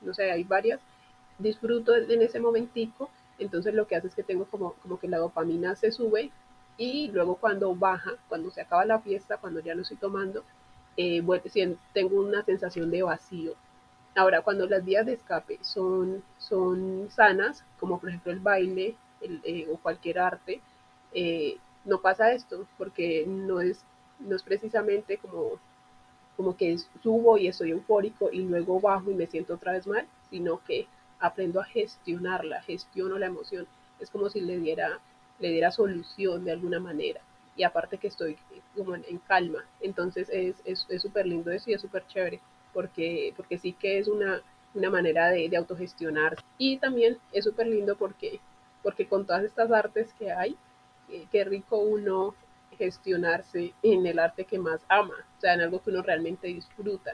no 0.00 0.14
sé, 0.14 0.30
hay 0.30 0.44
varias, 0.44 0.80
disfruto 1.38 1.94
en 1.94 2.22
ese 2.22 2.40
momentico, 2.40 3.10
entonces 3.38 3.74
lo 3.74 3.86
que 3.86 3.96
hace 3.96 4.08
es 4.08 4.14
que 4.14 4.22
tengo 4.22 4.46
como, 4.46 4.74
como 4.74 4.98
que 4.98 5.08
la 5.08 5.18
dopamina 5.18 5.76
se 5.76 5.92
sube 5.92 6.32
y 6.76 7.08
luego 7.08 7.36
cuando 7.36 7.74
baja, 7.74 8.12
cuando 8.28 8.50
se 8.50 8.60
acaba 8.60 8.84
la 8.84 9.00
fiesta, 9.00 9.36
cuando 9.38 9.60
ya 9.60 9.74
no 9.74 9.82
estoy 9.82 9.98
tomando, 9.98 10.44
eh, 10.96 11.22
tengo 11.92 12.20
una 12.20 12.44
sensación 12.44 12.90
de 12.90 13.02
vacío. 13.02 13.54
Ahora, 14.16 14.42
cuando 14.42 14.66
las 14.66 14.84
vías 14.84 15.06
de 15.06 15.12
escape 15.12 15.58
son, 15.62 16.24
son 16.38 17.08
sanas, 17.10 17.64
como 17.78 18.00
por 18.00 18.08
ejemplo 18.08 18.32
el 18.32 18.40
baile 18.40 18.96
el, 19.20 19.40
eh, 19.44 19.66
o 19.70 19.76
cualquier 19.76 20.18
arte, 20.18 20.60
eh, 21.12 21.56
no 21.84 22.00
pasa 22.00 22.32
esto, 22.32 22.66
porque 22.76 23.24
no 23.26 23.60
es, 23.60 23.84
no 24.20 24.36
es 24.36 24.42
precisamente 24.42 25.18
como, 25.18 25.52
como 26.36 26.56
que 26.56 26.76
subo 27.02 27.38
y 27.38 27.48
estoy 27.48 27.70
eufórico 27.70 28.30
y 28.30 28.40
luego 28.40 28.80
bajo 28.80 29.10
y 29.10 29.14
me 29.14 29.26
siento 29.26 29.54
otra 29.54 29.72
vez 29.72 29.86
mal, 29.86 30.06
sino 30.30 30.62
que 30.64 30.86
aprendo 31.20 31.60
a 31.60 31.64
gestionarla, 31.64 32.62
gestiono 32.62 33.18
la 33.18 33.26
emoción. 33.26 33.66
Es 34.00 34.10
como 34.10 34.28
si 34.28 34.40
le 34.40 34.58
diera, 34.58 35.00
le 35.40 35.50
diera 35.50 35.70
solución 35.70 36.44
de 36.44 36.52
alguna 36.52 36.78
manera. 36.78 37.20
Y 37.56 37.64
aparte 37.64 37.98
que 37.98 38.06
estoy 38.06 38.36
como 38.76 38.94
en, 38.94 39.18
calma. 39.26 39.64
Entonces 39.80 40.28
es 40.30 40.56
súper 41.02 41.26
es, 41.26 41.30
lindo 41.30 41.50
eso 41.50 41.70
y 41.70 41.74
es 41.74 41.80
súper 41.80 42.06
chévere. 42.06 42.40
Porque, 42.72 43.32
porque 43.36 43.58
sí 43.58 43.72
que 43.72 43.98
es 43.98 44.06
una, 44.06 44.40
una 44.74 44.90
manera 44.90 45.28
de, 45.30 45.48
de 45.48 45.56
autogestionar. 45.56 46.36
Y 46.56 46.78
también 46.78 47.18
es 47.32 47.44
súper 47.44 47.66
lindo 47.66 47.96
porque, 47.96 48.40
porque 48.82 49.08
con 49.08 49.26
todas 49.26 49.44
estas 49.44 49.70
artes 49.70 50.12
que 50.14 50.32
hay, 50.32 50.56
eh, 51.08 51.26
qué 51.30 51.44
rico 51.44 51.78
uno 51.78 52.34
gestionarse 52.76 53.74
en 53.82 54.06
el 54.06 54.18
arte 54.18 54.44
que 54.44 54.58
más 54.58 54.80
ama, 54.88 55.14
o 55.36 55.40
sea, 55.40 55.54
en 55.54 55.62
algo 55.62 55.82
que 55.82 55.90
uno 55.90 56.02
realmente 56.02 56.46
disfruta. 56.48 57.12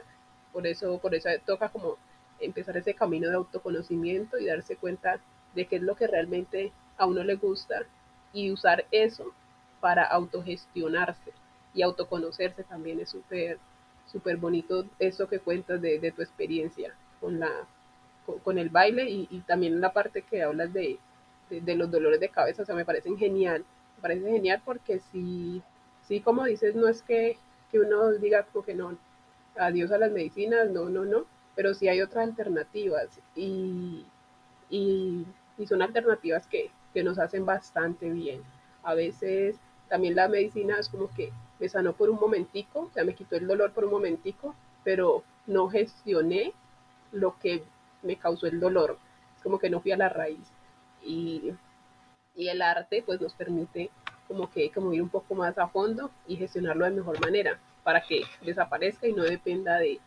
Por 0.53 0.67
eso, 0.67 0.99
por 0.99 1.15
eso 1.15 1.29
toca 1.45 1.69
como 1.69 1.97
empezar 2.39 2.77
ese 2.77 2.93
camino 2.93 3.29
de 3.29 3.35
autoconocimiento 3.35 4.37
y 4.37 4.45
darse 4.45 4.75
cuenta 4.75 5.19
de 5.53 5.65
qué 5.65 5.77
es 5.77 5.81
lo 5.81 5.95
que 5.95 6.07
realmente 6.07 6.71
a 6.97 7.05
uno 7.05 7.23
le 7.23 7.35
gusta 7.35 7.83
y 8.33 8.51
usar 8.51 8.85
eso 8.91 9.33
para 9.79 10.03
autogestionarse 10.03 11.31
y 11.73 11.81
autoconocerse 11.81 12.63
también 12.63 12.99
es 12.99 13.09
súper 13.09 13.59
súper 14.05 14.37
bonito 14.37 14.85
eso 14.99 15.27
que 15.27 15.39
cuentas 15.39 15.81
de, 15.81 15.99
de, 15.99 16.11
tu 16.11 16.21
experiencia 16.21 16.93
con 17.19 17.39
la 17.39 17.49
con, 18.43 18.57
el 18.57 18.69
baile 18.69 19.09
y, 19.09 19.27
y, 19.29 19.41
también 19.41 19.79
la 19.81 19.93
parte 19.93 20.23
que 20.23 20.41
hablas 20.41 20.73
de, 20.73 20.97
de, 21.49 21.75
los 21.75 21.91
dolores 21.91 22.19
de 22.19 22.29
cabeza, 22.29 22.63
o 22.63 22.65
sea, 22.65 22.75
me 22.75 22.85
parecen 22.85 23.17
genial, 23.17 23.65
me 23.97 24.01
parece 24.01 24.29
genial 24.29 24.61
porque 24.65 24.99
si, 25.11 25.61
sí 26.07 26.21
como 26.21 26.45
dices, 26.45 26.75
no 26.75 26.87
es 26.87 27.01
que, 27.01 27.37
que 27.71 27.79
uno 27.79 28.11
diga 28.13 28.43
como 28.43 28.65
que 28.65 28.73
no, 28.73 28.97
adiós 29.57 29.91
a 29.91 29.97
las 29.97 30.11
medicinas, 30.11 30.69
no, 30.69 30.89
no, 30.89 31.05
no, 31.05 31.25
pero 31.55 31.73
sí 31.73 31.87
hay 31.87 32.01
otras 32.01 32.27
alternativas 32.27 33.07
y, 33.35 34.05
y, 34.69 35.25
son 35.67 35.81
alternativas 35.81 36.47
que, 36.47 36.69
que, 36.93 37.03
nos 37.03 37.17
hacen 37.17 37.45
bastante 37.45 38.09
bien. 38.09 38.41
A 38.83 38.93
veces 38.93 39.55
también 39.87 40.15
la 40.15 40.27
medicina 40.27 40.77
es 40.79 40.89
como 40.89 41.09
que 41.13 41.31
me 41.59 41.69
sanó 41.69 41.93
por 41.93 42.09
un 42.09 42.19
momentico, 42.19 42.81
o 42.81 42.91
sea, 42.91 43.05
me 43.05 43.15
quitó 43.15 43.37
el 43.37 43.47
dolor 43.47 43.71
por 43.71 43.85
un 43.85 43.91
momentico, 43.91 44.53
pero 44.83 45.23
no 45.47 45.69
gestioné 45.69 46.53
lo 47.11 47.37
que 47.39 47.63
me 48.03 48.17
causó 48.17 48.47
el 48.47 48.59
dolor. 48.59 48.97
Es 49.37 49.43
como 49.43 49.59
que 49.59 49.69
no 49.69 49.79
fui 49.79 49.91
a 49.91 49.97
la 49.97 50.09
raíz. 50.09 50.51
Y, 51.05 51.53
y 52.35 52.47
el 52.47 52.61
arte 52.61 53.03
pues 53.05 53.21
nos 53.21 53.33
permite 53.33 53.91
como 54.27 54.49
que 54.49 54.71
como 54.71 54.93
ir 54.93 55.01
un 55.01 55.09
poco 55.09 55.35
más 55.35 55.57
a 55.57 55.67
fondo 55.67 56.11
y 56.27 56.35
gestionarlo 56.35 56.85
de 56.85 56.91
mejor 56.91 57.19
manera 57.21 57.59
para 57.83 58.01
que 58.01 58.23
desaparezca 58.43 59.07
y 59.07 59.13
no 59.13 59.23
dependa 59.23 59.77
de, 59.77 59.99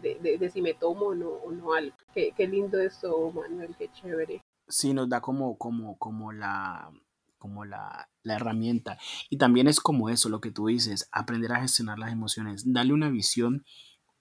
de, 0.00 0.38
de, 0.38 0.50
si 0.50 0.62
me 0.62 0.74
tomo 0.74 1.06
o 1.06 1.14
no, 1.14 1.28
o 1.28 1.50
no 1.50 1.74
algo. 1.74 1.96
Qué, 2.14 2.32
qué, 2.36 2.46
lindo 2.46 2.78
eso, 2.78 3.32
Manuel, 3.32 3.74
qué 3.76 3.90
chévere. 3.90 4.40
Sí, 4.68 4.94
nos 4.94 5.08
da 5.08 5.20
como, 5.20 5.58
como, 5.58 5.98
como 5.98 6.32
la 6.32 6.90
como 7.38 7.64
la, 7.64 8.08
la, 8.22 8.34
herramienta. 8.34 8.98
Y 9.28 9.38
también 9.38 9.68
es 9.68 9.80
como 9.80 10.08
eso, 10.08 10.28
lo 10.28 10.40
que 10.40 10.50
tú 10.50 10.66
dices, 10.66 11.08
aprender 11.12 11.52
a 11.52 11.60
gestionar 11.60 11.98
las 11.98 12.10
emociones, 12.10 12.72
darle 12.72 12.92
una 12.92 13.10
visión 13.10 13.64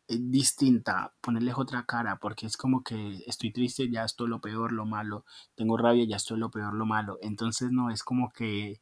distinta, 0.08 1.14
ponerles 1.22 1.56
otra 1.58 1.86
cara, 1.86 2.18
porque 2.20 2.46
es 2.46 2.58
como 2.58 2.84
que 2.84 3.24
estoy 3.28 3.52
triste, 3.52 3.90
ya 3.90 4.04
estoy 4.04 4.30
lo 4.30 4.42
peor, 4.42 4.72
lo 4.72 4.86
malo, 4.86 5.26
tengo 5.56 5.78
rabia, 5.78 6.06
ya 6.06 6.18
estoy 6.18 6.40
lo 6.40 6.52
peor, 6.52 6.74
lo 6.74 6.86
malo. 6.86 7.18
Entonces 7.22 7.72
no 7.72 7.90
es 7.90 8.04
como 8.04 8.32
que, 8.32 8.82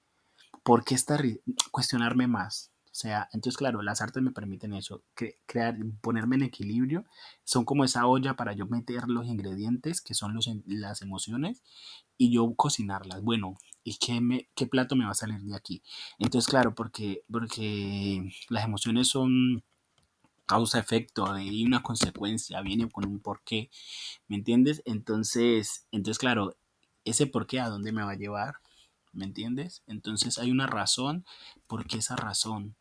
¿por 0.63 0.83
qué 0.83 0.95
estar 0.95 1.23
cuestionarme 1.71 2.27
más? 2.27 2.71
O 2.85 2.95
sea, 2.95 3.27
entonces 3.33 3.57
claro, 3.57 3.81
las 3.81 4.01
artes 4.01 4.21
me 4.21 4.31
permiten 4.31 4.73
eso, 4.73 5.03
crear, 5.47 5.75
ponerme 6.01 6.35
en 6.35 6.43
equilibrio, 6.43 7.05
son 7.43 7.65
como 7.65 7.83
esa 7.83 8.05
olla 8.05 8.35
para 8.35 8.53
yo 8.53 8.67
meter 8.67 9.07
los 9.07 9.25
ingredientes, 9.25 9.99
que 9.99 10.13
son 10.13 10.35
los, 10.35 10.47
las 10.67 11.01
emociones, 11.01 11.63
y 12.17 12.31
yo 12.31 12.53
cocinarlas. 12.55 13.23
Bueno, 13.23 13.57
¿y 13.83 13.97
qué, 13.97 14.21
me, 14.21 14.47
qué 14.53 14.67
plato 14.67 14.95
me 14.95 15.05
va 15.05 15.11
a 15.11 15.15
salir 15.15 15.41
de 15.41 15.55
aquí? 15.55 15.81
Entonces 16.19 16.47
claro, 16.47 16.75
porque, 16.75 17.23
porque 17.31 18.29
las 18.49 18.65
emociones 18.65 19.07
son 19.07 19.63
causa-efecto, 20.45 21.31
hay 21.31 21.65
una 21.65 21.83
consecuencia, 21.83 22.61
viene 22.61 22.89
con 22.89 23.05
un 23.05 23.19
porqué, 23.19 23.69
¿me 24.27 24.35
entiendes? 24.35 24.81
Entonces, 24.85 25.87
entonces 25.91 26.19
claro, 26.19 26.55
ese 27.05 27.27
porqué 27.27 27.59
a 27.59 27.69
dónde 27.69 27.91
me 27.91 28.03
va 28.03 28.11
a 28.11 28.17
llevar, 28.17 28.55
¿me 29.11 29.25
entiendes? 29.25 29.83
Entonces 29.87 30.37
hay 30.39 30.51
una 30.51 30.67
razón, 30.67 31.25
¿por 31.67 31.85
qué 31.85 31.97
esa 31.97 32.15
razón? 32.15 32.75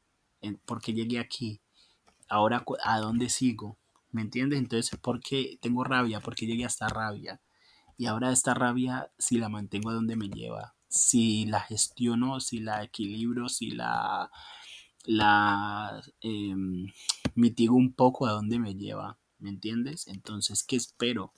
porque 0.65 0.93
llegué 0.93 1.21
aquí, 1.21 1.61
ahora 2.29 2.65
a 2.85 2.99
dónde 2.99 3.29
sigo, 3.29 3.79
¿me 4.11 4.23
entiendes? 4.23 4.59
Entonces, 4.59 4.99
¿por 4.99 5.21
qué 5.21 5.59
tengo 5.61 5.85
rabia? 5.85 6.21
Porque 6.21 6.47
llegué 6.47 6.65
a 6.65 6.69
esta 6.69 6.89
rabia. 6.89 7.41
Y 7.97 8.07
ahora 8.07 8.33
esta 8.33 8.55
rabia, 8.55 9.13
si 9.19 9.39
la 9.39 9.49
mantengo 9.49 9.91
a 9.91 9.95
dónde 9.95 10.17
me 10.17 10.29
lleva, 10.29 10.75
si 10.89 11.47
la 11.47 11.61
gestiono, 11.61 12.41
si 12.41 12.61
la 12.61 12.83
equilibro, 12.83 13.49
si 13.49 13.71
la, 13.71 14.31
la 15.05 16.03
em, 16.21 16.89
mitigo 17.35 17.77
un 17.77 17.93
poco 17.93 18.27
a 18.27 18.33
dónde 18.33 18.59
me 18.59 18.75
lleva, 18.75 19.19
¿me 19.39 19.51
entiendes? 19.51 20.07
Entonces, 20.09 20.63
¿qué 20.63 20.77
espero? 20.77 21.33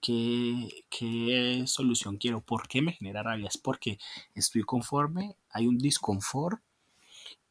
¿Qué, 0.00 0.84
¿Qué 0.90 1.64
solución 1.66 2.18
quiero? 2.18 2.40
¿Por 2.40 2.68
qué 2.68 2.82
me 2.82 2.92
genera 2.92 3.22
rabia? 3.22 3.48
Es 3.48 3.58
porque 3.58 3.98
estoy 4.34 4.62
conforme, 4.62 5.36
hay 5.50 5.66
un 5.66 5.78
disconfort 5.78 6.60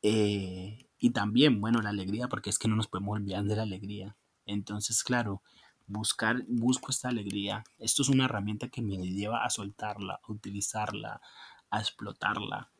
eh, 0.01 0.87
y 0.99 1.09
también, 1.11 1.59
bueno, 1.61 1.81
la 1.81 1.89
alegría, 1.89 2.27
porque 2.29 2.49
es 2.49 2.57
que 2.59 2.67
no 2.67 2.75
nos 2.75 2.87
podemos 2.87 3.17
olvidar 3.17 3.43
de 3.43 3.55
la 3.55 3.63
alegría. 3.63 4.15
Entonces, 4.45 5.03
claro, 5.03 5.41
buscar, 5.87 6.43
busco 6.47 6.91
esta 6.91 7.09
alegría. 7.09 7.63
Esto 7.79 8.01
es 8.01 8.09
una 8.09 8.25
herramienta 8.25 8.69
que 8.69 8.81
me 8.81 8.97
lleva 8.97 9.43
a 9.43 9.49
soltarla, 9.49 10.21
a 10.23 10.31
utilizarla, 10.31 11.21
a 11.69 11.79
explotarla. 11.79 12.71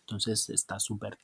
Entonces 0.00 0.48
está 0.50 0.78
súper 0.78 1.18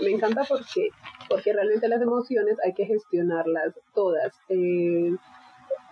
Me 0.00 0.10
encanta 0.10 0.44
porque, 0.48 0.88
porque 1.28 1.52
realmente 1.52 1.88
las 1.88 2.00
emociones 2.00 2.56
hay 2.64 2.72
que 2.72 2.86
gestionarlas 2.86 3.74
todas. 3.94 4.32
Eh, 4.48 5.10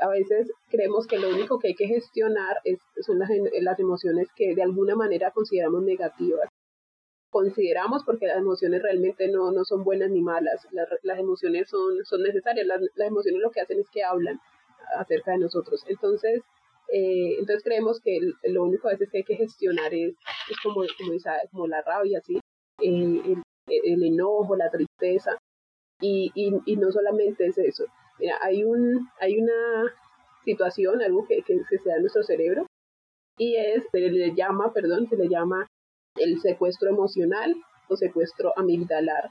a 0.01 0.09
veces 0.09 0.51
creemos 0.71 1.07
que 1.07 1.19
lo 1.19 1.29
único 1.29 1.59
que 1.59 1.69
hay 1.69 1.75
que 1.75 1.87
gestionar 1.87 2.57
es, 2.65 2.79
son 3.05 3.19
las, 3.19 3.29
las 3.61 3.79
emociones 3.79 4.29
que 4.35 4.55
de 4.55 4.63
alguna 4.63 4.97
manera 4.97 5.31
consideramos 5.31 5.83
negativas 5.83 6.49
consideramos 7.33 8.05
porque 8.05 8.27
las 8.27 8.37
emociones 8.37 8.83
realmente 8.83 9.27
no, 9.29 9.51
no 9.53 9.65
son 9.65 9.85
buenas 9.85 10.11
ni 10.11 10.21
malas, 10.21 10.69
las, 10.71 11.19
emociones 11.19 11.69
son, 11.69 12.05
son 12.05 12.23
necesarias, 12.23 12.67
las, 12.67 13.09
emociones 13.09 13.41
lo 13.41 13.51
que 13.51 13.63
hacen 13.63 13.81
es 13.81 13.89
que 13.91 14.05
hablan 14.05 14.39
acerca 14.99 15.33
de 15.33 15.39
nosotros. 15.39 15.83
Entonces, 15.89 16.43
eh, 16.89 17.37
entonces 17.39 17.63
creemos 17.63 18.01
que 18.01 18.19
lo 18.45 18.65
único 18.65 18.89
a 18.89 18.93
veces 18.93 19.09
que 19.11 19.19
hay 19.19 19.25
que 19.25 19.37
gestionar 19.37 19.95
es, 19.95 20.15
es 20.51 20.57
como, 20.63 20.83
como, 20.99 21.13
como 21.51 21.67
la 21.67 21.83
rabia, 21.83 22.21
¿sí? 22.25 22.39
Eh, 22.81 23.23
el, 23.25 23.43
el, 23.67 24.03
enojo, 24.05 24.57
la 24.57 24.71
tristeza, 24.71 25.39
y, 26.01 26.31
y, 26.35 26.53
y, 26.67 26.77
no 26.77 26.91
solamente 26.91 27.47
es 27.47 27.57
eso. 27.59 27.85
Mira, 28.19 28.37
hay, 28.43 28.65
un, 28.65 29.09
hay 29.21 29.39
una 29.39 29.95
situación, 30.45 31.01
algo 31.01 31.27
que, 31.27 31.43
que, 31.43 31.61
que 31.69 31.79
se 31.79 31.89
da 31.89 31.97
en 31.97 32.03
nuestro 32.03 32.23
cerebro, 32.25 32.67
y 33.39 33.57
es, 33.57 33.85
se 33.91 34.01
le 34.01 34.35
llama, 34.35 34.73
perdón, 34.73 35.09
se 35.09 35.17
le 35.17 35.29
llama 35.29 35.67
el 36.17 36.41
secuestro 36.41 36.91
emocional 36.91 37.55
o 37.89 37.97
secuestro 37.97 38.53
amigdalar, 38.57 39.31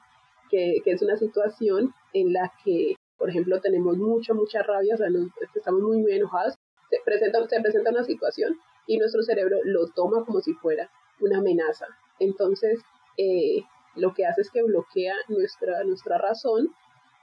que, 0.49 0.77
que, 0.83 0.91
es 0.91 1.01
una 1.01 1.17
situación 1.17 1.93
en 2.13 2.33
la 2.33 2.51
que, 2.63 2.95
por 3.17 3.29
ejemplo, 3.29 3.61
tenemos 3.61 3.97
mucha, 3.97 4.33
mucha 4.33 4.63
rabia, 4.63 4.95
o 4.95 4.97
sea, 4.97 5.07
estamos 5.55 5.81
muy, 5.81 5.97
muy 5.97 6.13
enojados, 6.13 6.55
se 6.91 6.97
presenta, 7.05 7.39
se 7.47 7.61
presenta 7.61 7.89
una 7.89 8.03
situación 8.03 8.59
y 8.85 8.97
nuestro 8.97 9.23
cerebro 9.23 9.59
lo 9.63 9.87
toma 9.87 10.25
como 10.25 10.41
si 10.41 10.53
fuera 10.53 10.91
una 11.21 11.37
amenaza. 11.37 11.85
Entonces, 12.19 12.81
eh, 13.17 13.63
lo 13.95 14.13
que 14.13 14.25
hace 14.25 14.41
es 14.41 14.51
que 14.51 14.61
bloquea 14.61 15.15
nuestra, 15.29 15.83
nuestra 15.85 16.17
razón 16.17 16.67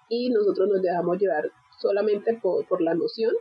y 0.08 0.30
nosotros 0.30 0.68
nos 0.68 0.80
dejamos 0.80 1.18
llevar 1.18 1.50
solamente 1.78 2.38
por, 2.40 2.66
por 2.66 2.80
la 2.80 2.92
emoción, 2.92 3.34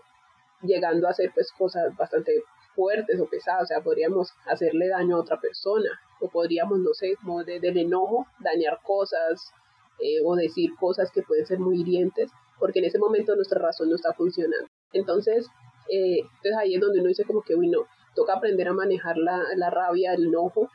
llegando 0.61 1.07
a 1.07 1.11
hacer 1.11 1.31
pues 1.33 1.51
cosas 1.57 1.95
bastante 1.95 2.43
fuertes 2.75 3.19
o 3.21 3.25
pesadas, 3.25 3.63
o 3.63 3.67
sea, 3.67 3.81
podríamos 3.81 4.33
hacerle 4.45 4.89
daño 4.89 5.15
a 5.15 5.21
otra 5.21 5.39
persona, 5.39 5.89
o 6.19 6.29
podríamos, 6.29 6.79
no 6.79 6.93
sé, 6.93 7.15
como 7.23 7.43
de, 7.43 7.59
del 7.59 7.77
enojo, 7.77 8.27
dañar 8.39 8.79
cosas 8.83 9.51
eh, 9.99 10.21
o 10.23 10.35
decir 10.35 10.71
cosas 10.79 11.09
que 11.11 11.23
pueden 11.23 11.45
ser 11.45 11.59
muy 11.59 11.81
hirientes, 11.81 12.29
porque 12.59 12.79
en 12.79 12.85
ese 12.85 12.99
momento 12.99 13.35
nuestra 13.35 13.59
razón 13.59 13.89
no 13.89 13.95
está 13.95 14.13
funcionando. 14.13 14.67
Entonces, 14.93 15.47
eh, 15.89 16.19
entonces 16.19 16.58
ahí 16.58 16.76
es 16.76 16.82
donde 16.82 17.00
uno 17.00 17.10
dice 17.10 17.26
como 17.26 17.41
que, 17.41 17.56
uy, 17.56 17.67
no, 17.67 17.88
toca 18.15 18.34
aprender 18.34 18.67
a 18.67 18.73
manejar 18.73 19.17
la, 19.17 19.43
la 19.56 19.69
rabia, 19.69 20.13
el 20.13 20.28
enojo, 20.28 20.69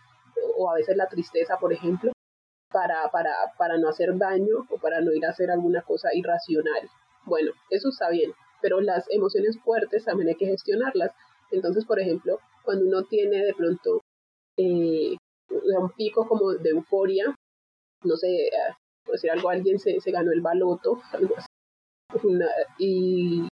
o 0.56 0.70
a 0.70 0.74
veces 0.74 0.96
la 0.96 1.08
tristeza, 1.08 1.56
por 1.58 1.72
ejemplo, 1.72 2.12
para, 2.72 3.08
para, 3.10 3.34
para 3.58 3.78
no 3.78 3.88
hacer 3.88 4.16
daño 4.16 4.66
o 4.70 4.78
para 4.78 5.00
no 5.00 5.12
ir 5.12 5.26
a 5.26 5.30
hacer 5.30 5.50
alguna 5.50 5.82
cosa 5.82 6.08
irracional. 6.14 6.88
Bueno, 7.24 7.52
eso 7.70 7.90
está 7.90 8.10
bien, 8.10 8.32
pero 8.60 8.80
las 8.80 9.04
emociones 9.10 9.58
fuertes 9.60 10.04
también 10.04 10.28
hay 10.28 10.34
que 10.36 10.46
gestionarlas. 10.46 11.12
Entonces, 11.50 11.84
por 11.84 12.00
ejemplo, 12.00 12.38
cuando 12.64 12.86
uno 12.86 13.04
tiene 13.04 13.44
de 13.44 13.54
pronto 13.54 14.00
eh, 14.56 15.16
un 15.50 15.90
pico 15.96 16.26
como 16.26 16.52
de 16.52 16.70
euforia, 16.70 17.34
no 18.04 18.16
sé, 18.16 18.46
eh, 18.46 18.50
por 19.04 19.14
decir 19.14 19.30
algo, 19.30 19.50
alguien 19.50 19.78
se, 19.78 20.00
se 20.00 20.10
ganó 20.10 20.32
el 20.32 20.40
baloto, 20.40 21.00
algo 21.12 21.36
así, 21.36 21.48
y, 22.78 23.48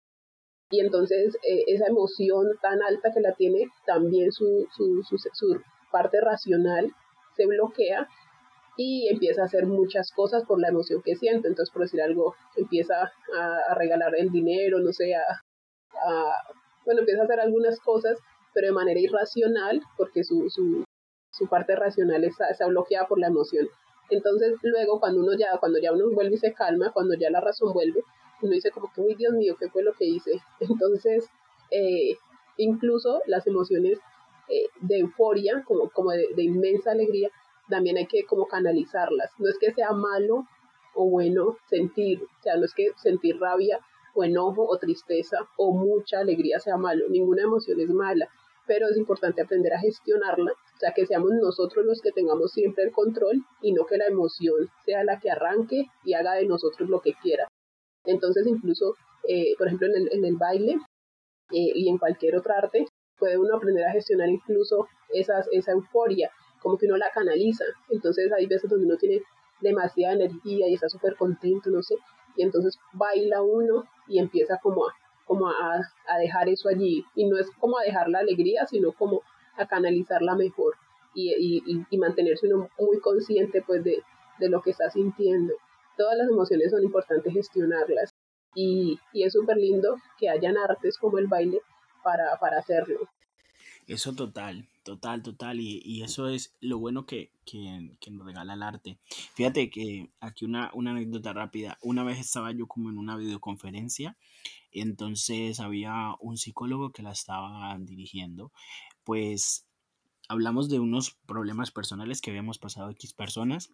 y 0.69 0.81
entonces 0.81 1.35
eh, 1.43 1.63
esa 1.67 1.87
emoción 1.87 2.45
tan 2.61 2.81
alta 2.81 3.11
que 3.13 3.21
la 3.21 3.33
tiene, 3.33 3.67
también 3.85 4.31
su, 4.31 4.67
su, 4.75 5.01
su, 5.03 5.61
parte 5.91 6.19
racional 6.19 6.91
se 7.35 7.45
bloquea 7.45 8.07
y 8.75 9.07
empieza 9.09 9.41
a 9.41 9.45
hacer 9.45 9.65
muchas 9.65 10.11
cosas 10.11 10.43
por 10.45 10.59
la 10.59 10.67
emoción 10.67 11.01
que 11.03 11.15
siente. 11.15 11.47
Entonces, 11.47 11.71
por 11.71 11.83
decir 11.83 12.01
algo, 12.01 12.35
empieza 12.55 13.11
a, 13.35 13.75
regalar 13.75 14.13
el 14.17 14.29
dinero, 14.29 14.79
no 14.79 14.91
sé, 14.91 15.15
a, 15.15 15.23
bueno, 16.85 16.99
empieza 17.01 17.21
a 17.21 17.25
hacer 17.25 17.39
algunas 17.39 17.79
cosas, 17.79 18.19
pero 18.53 18.67
de 18.67 18.73
manera 18.73 18.99
irracional, 18.99 19.81
porque 19.97 20.23
su, 20.23 20.49
su, 20.49 20.83
su 21.31 21.47
parte 21.47 21.75
racional 21.75 22.23
está, 22.23 22.49
está, 22.49 22.67
bloqueada 22.67 23.07
por 23.07 23.19
la 23.19 23.27
emoción. 23.27 23.67
Entonces, 24.09 24.53
luego, 24.61 24.99
cuando 24.99 25.21
uno 25.21 25.31
ya, 25.37 25.57
cuando 25.59 25.79
ya 25.79 25.91
uno 25.93 26.05
vuelve 26.13 26.35
y 26.35 26.39
se 26.39 26.53
calma, 26.53 26.91
cuando 26.93 27.15
ya 27.15 27.29
la 27.29 27.41
razón 27.41 27.73
vuelve, 27.73 28.03
uno 28.41 28.53
dice 28.53 28.71
como 28.71 28.91
que, 28.93 29.01
uy, 29.01 29.15
Dios 29.15 29.33
mío, 29.33 29.55
¿qué 29.59 29.69
fue 29.69 29.83
lo 29.83 29.93
que 29.93 30.05
hice? 30.05 30.41
Entonces, 30.59 31.29
eh, 31.71 32.17
incluso 32.57 33.21
las 33.25 33.47
emociones 33.47 33.99
eh, 34.49 34.69
de 34.81 34.99
euforia, 34.99 35.63
como, 35.65 35.89
como 35.89 36.11
de, 36.11 36.27
de 36.35 36.43
inmensa 36.43 36.91
alegría, 36.91 37.29
también 37.69 37.97
hay 37.97 38.07
que 38.07 38.25
como 38.25 38.47
canalizarlas. 38.47 39.31
No 39.37 39.49
es 39.49 39.57
que 39.59 39.73
sea 39.73 39.91
malo 39.91 40.45
o 40.93 41.09
bueno 41.09 41.57
sentir, 41.69 42.23
o 42.23 42.41
sea, 42.41 42.55
no 42.55 42.65
es 42.65 42.73
que 42.73 42.91
sentir 42.97 43.39
rabia 43.39 43.79
o 44.15 44.23
enojo 44.23 44.65
o 44.67 44.77
tristeza 44.77 45.47
o 45.57 45.71
mucha 45.71 46.19
alegría 46.19 46.59
sea 46.59 46.75
malo, 46.75 47.07
ninguna 47.07 47.43
emoción 47.43 47.79
es 47.79 47.89
mala, 47.89 48.27
pero 48.65 48.87
es 48.87 48.97
importante 48.97 49.41
aprender 49.41 49.73
a 49.73 49.79
gestionarla, 49.79 50.51
o 50.51 50.79
sea, 50.79 50.91
que 50.93 51.05
seamos 51.05 51.31
nosotros 51.39 51.85
los 51.85 52.01
que 52.01 52.11
tengamos 52.11 52.51
siempre 52.51 52.83
el 52.83 52.91
control 52.91 53.45
y 53.61 53.71
no 53.73 53.85
que 53.85 53.97
la 53.97 54.07
emoción 54.07 54.69
sea 54.85 55.03
la 55.03 55.19
que 55.19 55.29
arranque 55.29 55.85
y 56.03 56.13
haga 56.13 56.33
de 56.33 56.47
nosotros 56.47 56.89
lo 56.89 56.99
que 56.99 57.13
quiera. 57.13 57.47
Entonces, 58.07 58.47
incluso, 58.47 58.95
eh, 59.27 59.53
por 59.57 59.67
ejemplo, 59.67 59.87
en 59.87 59.95
el, 59.95 60.09
en 60.11 60.25
el 60.25 60.35
baile 60.37 60.73
eh, 61.51 61.71
y 61.75 61.89
en 61.89 61.97
cualquier 61.97 62.35
otra 62.37 62.55
arte, 62.57 62.85
puede 63.19 63.37
uno 63.37 63.55
aprender 63.55 63.85
a 63.85 63.91
gestionar 63.91 64.29
incluso 64.29 64.87
esas, 65.09 65.47
esa 65.51 65.73
euforia 65.73 66.31
como 66.61 66.77
que 66.77 66.87
uno 66.87 66.97
la 66.97 67.11
canaliza. 67.11 67.65
Entonces 67.89 68.31
hay 68.31 68.47
veces 68.47 68.69
donde 68.69 68.85
uno 68.85 68.97
tiene 68.97 69.21
demasiada 69.61 70.13
energía 70.13 70.67
y 70.67 70.73
está 70.73 70.89
súper 70.89 71.15
contento, 71.15 71.69
no 71.69 71.81
sé, 71.81 71.95
y 72.35 72.43
entonces 72.43 72.77
baila 72.93 73.41
uno 73.41 73.85
y 74.07 74.19
empieza 74.19 74.59
como 74.61 74.87
a, 74.87 74.93
como 75.25 75.49
a, 75.49 75.81
a, 76.07 76.17
dejar 76.19 76.49
eso 76.49 76.69
allí. 76.69 77.03
Y 77.15 77.25
no 77.25 77.37
es 77.37 77.49
como 77.59 77.77
a 77.77 77.83
dejar 77.83 78.09
la 78.09 78.19
alegría, 78.19 78.65
sino 78.67 78.91
como 78.93 79.21
a 79.57 79.67
canalizarla 79.67 80.35
mejor 80.35 80.75
y, 81.13 81.33
y, 81.33 81.85
y 81.89 81.97
mantenerse 81.97 82.47
uno 82.47 82.69
muy 82.79 82.99
consciente 82.99 83.63
pues 83.65 83.83
de, 83.83 84.03
de 84.39 84.49
lo 84.49 84.61
que 84.61 84.71
está 84.71 84.89
sintiendo. 84.89 85.53
Todas 85.97 86.17
las 86.17 86.29
emociones 86.29 86.71
son 86.71 86.83
importantes 86.83 87.33
gestionarlas 87.33 88.13
y, 88.55 88.99
y 89.13 89.23
es 89.23 89.33
súper 89.33 89.57
lindo 89.57 89.95
que 90.17 90.29
hayan 90.29 90.57
artes 90.57 90.97
como 90.97 91.17
el 91.17 91.27
baile 91.27 91.61
para, 92.03 92.37
para 92.39 92.59
hacerlo. 92.59 92.99
Eso 93.87 94.13
total, 94.13 94.67
total, 94.83 95.23
total. 95.23 95.61
Y, 95.61 95.81
y 95.83 96.03
eso 96.03 96.27
es 96.27 96.53
lo 96.59 96.77
bueno 96.77 97.05
que, 97.05 97.31
que, 97.45 97.95
que, 98.01 98.11
nos 98.11 98.25
regala 98.25 98.53
el 98.53 98.63
arte. 98.63 98.97
Fíjate 99.33 99.69
que 99.69 100.09
aquí 100.19 100.43
una, 100.43 100.71
una 100.73 100.91
anécdota 100.91 101.31
rápida. 101.31 101.77
Una 101.81 102.03
vez 102.03 102.19
estaba 102.19 102.51
yo 102.51 102.67
como 102.67 102.89
en 102.89 102.97
una 102.97 103.15
videoconferencia. 103.15 104.17
Entonces 104.73 105.61
había 105.61 106.15
un 106.19 106.37
psicólogo 106.37 106.91
que 106.91 107.01
la 107.01 107.11
estaba 107.11 107.77
dirigiendo. 107.79 108.51
Pues 109.05 109.65
hablamos 110.27 110.67
de 110.67 110.79
unos 110.79 111.17
problemas 111.25 111.71
personales 111.71 112.19
que 112.19 112.31
habíamos 112.31 112.59
pasado 112.59 112.89
X 112.89 113.13
personas. 113.13 113.71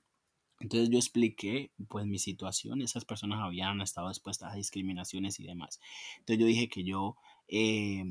Entonces 0.63 0.89
yo 0.89 0.97
expliqué 0.97 1.71
pues 1.89 2.05
mi 2.05 2.17
situación, 2.17 2.81
esas 2.81 3.03
personas 3.05 3.39
habían 3.41 3.81
estado 3.81 4.09
expuestas 4.09 4.53
a 4.53 4.55
discriminaciones 4.55 5.39
y 5.39 5.43
demás. 5.43 5.79
Entonces 6.19 6.39
yo 6.39 6.47
dije 6.47 6.69
que 6.69 6.83
yo 6.85 7.17
eh, 7.49 8.05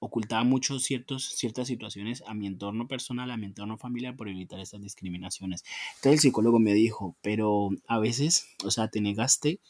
ocultaba 0.00 0.42
mucho 0.42 0.78
ciertos, 0.78 1.26
ciertas 1.26 1.68
situaciones 1.68 2.24
a 2.26 2.32
mi 2.32 2.46
entorno 2.46 2.88
personal, 2.88 3.30
a 3.30 3.36
mi 3.36 3.46
entorno 3.46 3.76
familiar 3.76 4.16
por 4.16 4.28
evitar 4.30 4.58
estas 4.60 4.80
discriminaciones. 4.80 5.62
Entonces 5.96 6.12
el 6.12 6.20
psicólogo 6.20 6.58
me 6.58 6.72
dijo, 6.72 7.16
pero 7.20 7.68
a 7.86 7.98
veces, 7.98 8.46
o 8.64 8.70
sea, 8.70 8.88
te 8.88 9.02
negaste, 9.02 9.60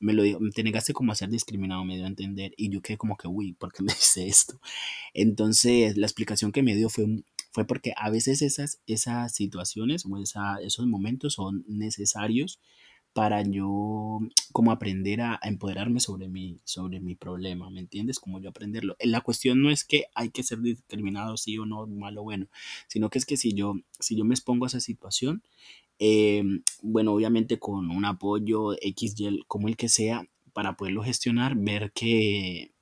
me 0.00 0.14
lo 0.14 0.22
dijo, 0.22 0.40
te 0.54 0.62
negaste 0.62 0.94
como 0.94 1.12
a 1.12 1.14
ser 1.14 1.28
discriminado, 1.28 1.84
me 1.84 1.96
dio 1.96 2.04
a 2.04 2.08
entender, 2.08 2.54
y 2.56 2.70
yo 2.70 2.80
quedé 2.80 2.96
como 2.96 3.18
que, 3.18 3.28
uy, 3.28 3.52
¿por 3.52 3.72
qué 3.74 3.82
me 3.82 3.92
dice 3.94 4.26
esto? 4.26 4.58
Entonces 5.12 5.98
la 5.98 6.06
explicación 6.06 6.50
que 6.50 6.62
me 6.62 6.74
dio 6.74 6.88
fue, 6.88 7.04
fue 7.54 7.64
porque 7.66 7.94
a 7.96 8.10
veces 8.10 8.42
esas, 8.42 8.80
esas 8.86 9.32
situaciones 9.32 10.04
o 10.04 10.18
esa, 10.18 10.56
esos 10.56 10.86
momentos 10.86 11.34
son 11.34 11.64
necesarios 11.68 12.58
para 13.12 13.42
yo 13.42 14.18
como 14.50 14.72
aprender 14.72 15.20
a, 15.20 15.38
empoderarme 15.44 16.00
sobre 16.00 16.28
mi, 16.28 16.58
sobre 16.64 16.98
mi 16.98 17.14
problema, 17.14 17.70
¿me 17.70 17.78
entiendes? 17.78 18.18
Como 18.18 18.40
yo 18.40 18.50
aprenderlo. 18.50 18.96
La 18.98 19.20
cuestión 19.20 19.62
no 19.62 19.70
es 19.70 19.84
que 19.84 20.06
hay 20.16 20.30
que 20.30 20.42
ser 20.42 20.60
discriminado 20.60 21.36
sí 21.36 21.56
o 21.56 21.64
no, 21.64 21.86
malo 21.86 22.22
o 22.22 22.24
bueno, 22.24 22.48
sino 22.88 23.10
que 23.10 23.18
es 23.18 23.24
que 23.24 23.36
si 23.36 23.54
yo, 23.54 23.74
si 24.00 24.16
yo 24.16 24.24
me 24.24 24.34
expongo 24.34 24.64
a 24.64 24.68
esa 24.68 24.80
situación, 24.80 25.44
eh, 26.00 26.42
bueno, 26.82 27.12
obviamente 27.12 27.60
con 27.60 27.88
un 27.92 28.04
apoyo 28.04 28.72
X, 28.82 29.14
como 29.46 29.68
el 29.68 29.76
que 29.76 29.88
sea, 29.88 30.26
para 30.52 30.76
poderlo 30.76 31.04
gestionar, 31.04 31.54
ver 31.56 31.92
que, 31.92 32.72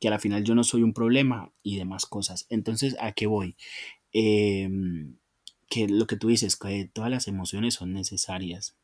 que 0.00 0.08
a 0.08 0.10
la 0.10 0.18
final 0.18 0.44
yo 0.44 0.54
no 0.54 0.64
soy 0.64 0.82
un 0.82 0.92
problema 0.92 1.52
y 1.62 1.76
demás 1.76 2.06
cosas. 2.06 2.46
Entonces, 2.50 2.96
¿a 3.00 3.12
qué 3.12 3.26
voy? 3.26 3.56
Eh, 4.12 4.68
que 5.68 5.86
lo 5.88 6.06
que 6.06 6.16
tú 6.16 6.28
dices, 6.28 6.56
que 6.56 6.90
todas 6.92 7.10
las 7.10 7.28
emociones 7.28 7.74
son 7.74 7.92
necesarias. 7.92 8.76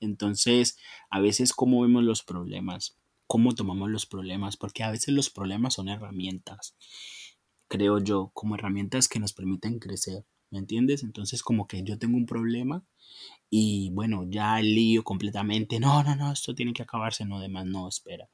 Entonces, 0.00 0.76
a 1.10 1.20
veces 1.20 1.52
cómo 1.52 1.82
vemos 1.82 2.02
los 2.02 2.22
problemas, 2.22 2.98
cómo 3.26 3.54
tomamos 3.54 3.90
los 3.90 4.06
problemas, 4.06 4.56
porque 4.56 4.82
a 4.82 4.90
veces 4.90 5.14
los 5.14 5.30
problemas 5.30 5.74
son 5.74 5.88
herramientas, 5.88 6.76
creo 7.68 7.98
yo, 7.98 8.30
como 8.34 8.56
herramientas 8.56 9.08
que 9.08 9.20
nos 9.20 9.32
permiten 9.32 9.78
crecer, 9.78 10.26
¿me 10.50 10.58
entiendes? 10.58 11.02
Entonces, 11.04 11.42
como 11.42 11.66
que 11.66 11.84
yo 11.84 11.98
tengo 11.98 12.16
un 12.16 12.26
problema 12.26 12.84
y 13.48 13.90
bueno, 13.90 14.26
ya 14.28 14.58
el 14.60 14.74
lío 14.74 15.04
completamente, 15.04 15.80
no, 15.80 16.02
no, 16.02 16.16
no, 16.16 16.32
esto 16.32 16.54
tiene 16.54 16.72
que 16.72 16.82
acabarse, 16.82 17.24
no, 17.24 17.40
demás, 17.40 17.66
no, 17.66 17.88
espera. 17.88 18.28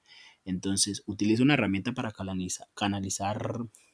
Entonces, 0.49 1.03
utiliza 1.07 1.43
una 1.43 1.55
herramienta 1.55 1.93
para 1.93 2.13
canalizar, 2.13 3.41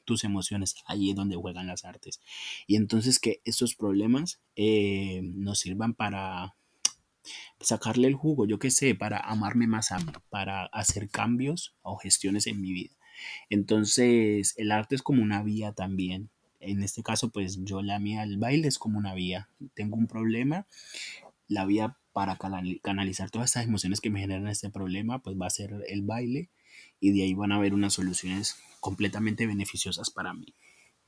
tus 0.04 0.22
emociones. 0.22 0.74
Ahí 0.86 1.10
es 1.10 1.16
donde 1.16 1.34
juegan 1.34 1.66
las 1.66 1.86
artes. 1.86 2.20
Y 2.66 2.76
entonces 2.76 3.18
que 3.18 3.40
estos 3.46 3.74
problemas 3.74 4.38
eh, 4.54 5.22
nos 5.22 5.60
sirvan 5.60 5.94
para 5.94 6.56
sacarle 7.58 8.06
el 8.06 8.14
jugo, 8.14 8.46
yo 8.46 8.58
qué 8.58 8.70
sé, 8.70 8.94
para 8.94 9.18
amarme 9.18 9.66
más, 9.66 9.92
a, 9.92 9.98
para 10.28 10.66
hacer 10.66 11.08
cambios 11.08 11.74
o 11.80 11.96
gestiones 11.96 12.46
en 12.46 12.60
mi 12.60 12.74
vida. 12.74 12.94
Entonces, 13.48 14.52
el 14.58 14.70
arte 14.72 14.94
es 14.94 15.02
como 15.02 15.22
una 15.22 15.42
vía 15.42 15.72
también. 15.72 16.28
En 16.60 16.82
este 16.82 17.02
caso, 17.02 17.30
pues 17.30 17.58
yo 17.64 17.80
la 17.80 17.98
mía, 17.98 18.22
el 18.22 18.36
baile 18.36 18.68
es 18.68 18.78
como 18.78 18.98
una 18.98 19.14
vía. 19.14 19.48
Tengo 19.74 19.96
un 19.96 20.06
problema, 20.06 20.66
la 21.48 21.64
vía 21.64 21.96
para 22.14 22.38
canalizar 22.82 23.30
todas 23.30 23.50
estas 23.50 23.64
emociones 23.64 24.00
que 24.00 24.08
me 24.08 24.20
generan 24.20 24.46
este 24.46 24.70
problema, 24.70 25.18
pues 25.18 25.36
va 25.36 25.46
a 25.46 25.50
ser 25.50 25.74
el 25.88 26.02
baile 26.02 26.48
y 27.00 27.12
de 27.12 27.24
ahí 27.24 27.34
van 27.34 27.50
a 27.50 27.56
haber 27.56 27.74
unas 27.74 27.92
soluciones 27.92 28.56
completamente 28.78 29.48
beneficiosas 29.48 30.10
para 30.10 30.32
mí. 30.32 30.54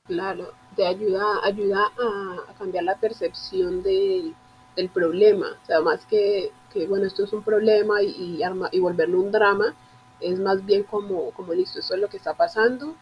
Claro, 0.03 0.53
te 0.75 0.85
ayuda, 0.85 1.23
ayuda 1.45 1.79
a, 1.97 2.53
cambiar 2.57 2.83
la 2.83 2.99
percepción 2.99 3.83
de, 3.83 4.33
del 4.75 4.89
problema, 4.89 5.47
o 5.63 5.65
sea, 5.65 5.79
más 5.79 6.05
que, 6.05 6.51
que, 6.73 6.87
bueno, 6.87 7.05
esto 7.05 7.23
es 7.23 7.31
un 7.31 7.43
problema 7.43 8.01
y, 8.03 8.09
y, 8.09 8.43
arma, 8.43 8.69
y 8.73 8.79
volverlo 8.79 9.21
un 9.21 9.31
drama, 9.31 9.75
es 10.19 10.39
más 10.39 10.65
bien 10.65 10.83
como, 10.83 11.31
como 11.31 11.53
listo, 11.53 11.79
esto 11.79 11.95
es 11.95 12.01
lo 12.01 12.09
que 12.09 12.17
está 12.17 12.33
pasando, 12.33 12.95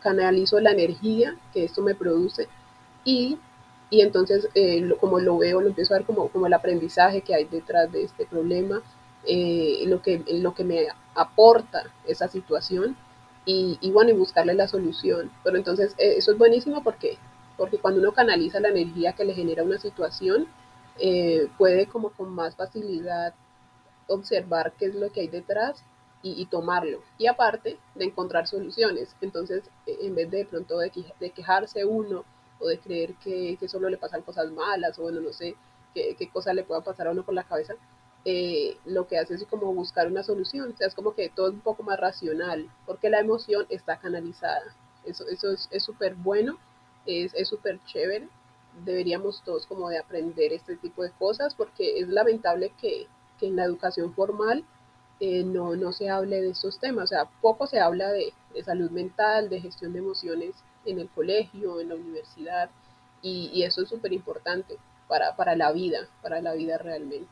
canalizo 0.00 0.60
la 0.60 0.70
energía 0.70 1.36
que 1.52 1.64
esto 1.64 1.82
me 1.82 1.96
produce 1.96 2.48
y, 3.04 3.38
y 3.90 4.02
entonces 4.02 4.48
eh, 4.54 4.80
lo, 4.80 4.98
como 4.98 5.18
lo 5.18 5.38
veo, 5.38 5.60
lo 5.60 5.68
empiezo 5.68 5.94
a 5.94 5.98
ver 5.98 6.06
como, 6.06 6.28
como 6.28 6.46
el 6.46 6.52
aprendizaje 6.52 7.22
que 7.22 7.34
hay 7.34 7.44
detrás 7.44 7.90
de 7.90 8.04
este 8.04 8.26
problema, 8.26 8.82
eh, 9.24 9.84
lo, 9.86 10.00
que, 10.02 10.22
lo 10.28 10.54
que 10.54 10.64
me 10.64 10.86
aporta 11.14 11.84
esa 12.06 12.28
situación 12.28 12.96
y, 13.50 13.90
bueno, 13.92 14.10
y 14.10 14.14
buscarle 14.14 14.52
la 14.52 14.68
solución. 14.68 15.30
Pero 15.42 15.56
entonces 15.56 15.94
eh, 15.98 16.16
eso 16.18 16.32
es 16.32 16.38
buenísimo 16.38 16.82
porque, 16.82 17.16
porque 17.56 17.78
cuando 17.78 18.00
uno 18.00 18.12
canaliza 18.12 18.60
la 18.60 18.68
energía 18.68 19.14
que 19.14 19.24
le 19.24 19.34
genera 19.34 19.62
una 19.62 19.78
situación, 19.78 20.46
eh, 20.98 21.48
puede 21.56 21.86
como 21.86 22.10
con 22.10 22.30
más 22.30 22.56
facilidad 22.56 23.32
observar 24.06 24.72
qué 24.78 24.86
es 24.86 24.94
lo 24.94 25.10
que 25.10 25.20
hay 25.20 25.28
detrás 25.28 25.82
y, 26.20 26.44
tomarlo. 26.46 27.00
Y 27.16 27.26
aparte 27.26 27.78
de 27.94 28.04
encontrar 28.04 28.46
soluciones. 28.46 29.14
Entonces, 29.20 29.62
e, 29.86 29.96
en 30.06 30.14
vez 30.14 30.30
de, 30.30 30.44
pronto 30.44 30.78
de, 30.78 30.90
quejarse 31.30 31.84
uno 31.84 32.24
o 32.60 32.68
de 32.68 32.78
creer 32.78 33.14
que, 33.16 33.56
que, 33.58 33.68
solo 33.68 33.88
le 33.88 33.98
pasan 33.98 34.22
cosas 34.22 34.50
malas 34.50 34.98
o 34.98 35.02
bueno, 35.02 35.20
no 35.20 35.32
sé 35.32 35.56
qué, 35.94 36.16
qué 36.18 36.28
cosa 36.30 36.52
le 36.52 36.64
pueda 36.64 36.80
pasar 36.82 37.06
a 37.06 37.12
uno 37.12 37.24
por 37.24 37.34
la 37.34 37.44
cabeza, 37.44 37.74
eh, 38.24 38.76
lo 38.84 39.06
que 39.06 39.18
hace 39.18 39.34
es 39.34 39.44
como 39.44 39.72
buscar 39.72 40.06
una 40.06 40.22
solución, 40.22 40.72
o 40.72 40.76
sea, 40.76 40.88
es 40.88 40.94
como 40.94 41.14
que 41.14 41.28
todo 41.30 41.48
es 41.48 41.54
un 41.54 41.60
poco 41.60 41.82
más 41.82 41.98
racional, 41.98 42.70
porque 42.86 43.10
la 43.10 43.20
emoción 43.20 43.66
está 43.70 43.98
canalizada. 43.98 44.74
Eso, 45.04 45.26
eso 45.28 45.48
es 45.70 45.82
súper 45.82 46.14
bueno, 46.14 46.58
es 47.06 47.48
súper 47.48 47.80
chévere. 47.86 48.28
Deberíamos 48.84 49.42
todos 49.44 49.66
como 49.66 49.88
de 49.88 49.98
aprender 49.98 50.52
este 50.52 50.76
tipo 50.76 51.02
de 51.02 51.10
cosas, 51.12 51.54
porque 51.54 52.00
es 52.00 52.08
lamentable 52.08 52.72
que, 52.80 53.06
que 53.38 53.46
en 53.46 53.56
la 53.56 53.64
educación 53.64 54.12
formal 54.14 54.64
eh, 55.20 55.42
no, 55.42 55.74
no 55.76 55.92
se 55.92 56.10
hable 56.10 56.42
de 56.42 56.50
estos 56.50 56.78
temas, 56.78 57.04
o 57.04 57.06
sea, 57.08 57.24
poco 57.40 57.66
se 57.66 57.80
habla 57.80 58.12
de, 58.12 58.32
de 58.54 58.62
salud 58.62 58.90
mental, 58.90 59.48
de 59.48 59.60
gestión 59.60 59.92
de 59.92 59.98
emociones 60.00 60.54
en 60.90 61.00
el 61.00 61.08
colegio, 61.10 61.80
en 61.80 61.90
la 61.90 61.94
universidad, 61.94 62.70
y, 63.22 63.62
eso 63.62 63.82
es 63.82 63.88
súper 63.88 64.12
importante 64.12 64.76
para, 65.08 65.34
para 65.36 65.56
la 65.56 65.72
vida, 65.72 66.08
para 66.22 66.40
la 66.40 66.54
vida 66.54 66.78
realmente 66.78 67.28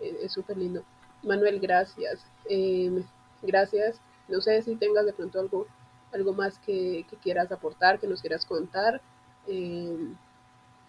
es 0.00 0.32
súper 0.32 0.56
lindo. 0.56 0.82
Manuel, 1.22 1.60
gracias. 1.60 2.24
Em, 2.48 3.04
gracias. 3.42 4.00
No 4.28 4.40
sé 4.40 4.62
si 4.62 4.76
tengas 4.76 5.06
de 5.06 5.12
pronto 5.12 5.40
algo, 5.40 5.66
algo 6.12 6.32
más 6.32 6.58
que, 6.60 7.04
quieras 7.22 7.52
aportar, 7.52 8.00
que 8.00 8.06
nos 8.06 8.20
quieras 8.20 8.44
contar. 8.46 9.00
Em, 9.46 10.16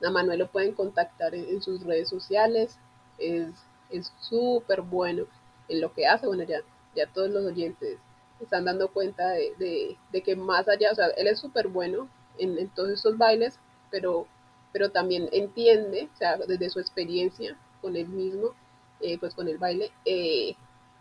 a 0.04 0.10
Manuel 0.10 0.40
lo 0.40 0.52
pueden 0.52 0.74
contactar 0.74 1.36
en, 1.36 1.62
sus 1.62 1.84
redes 1.84 2.10
sociales. 2.10 2.78
Es 3.18 4.12
súper 4.20 4.82
bueno 4.82 5.26
en 5.68 5.82
lo 5.82 5.94
que 5.94 6.08
hace. 6.08 6.28
Bueno, 6.28 6.44
ya, 6.44 6.60
ya 6.96 7.08
todos 7.08 7.30
los 7.30 7.46
oyentes 7.46 8.00
están 8.44 8.66
dando 8.66 8.90
cuenta 8.90 9.30
de, 9.30 9.98
que 10.24 10.36
más 10.36 10.68
allá, 10.68 10.92
o 10.92 10.96
sea, 10.96 11.08
él 11.18 11.28
es 11.28 11.40
súper 11.40 11.68
bueno 11.68 12.10
en, 12.38 12.58
en, 12.58 12.70
todos 12.70 12.90
estos 12.90 13.18
bailes, 13.18 13.60
pero, 13.90 14.28
pero 14.72 14.92
también 14.92 15.30
entiende, 15.32 16.10
o 16.14 16.18
sea, 16.18 16.38
desde 16.38 16.70
su 16.70 16.80
experiencia 16.80 17.58
con 17.82 17.96
él 17.96 18.08
mismo, 18.08 18.54
eh, 19.02 19.18
pues 19.20 19.34
con 19.34 19.48
el 19.48 19.58
baile, 19.58 19.92
eh, 20.06 20.56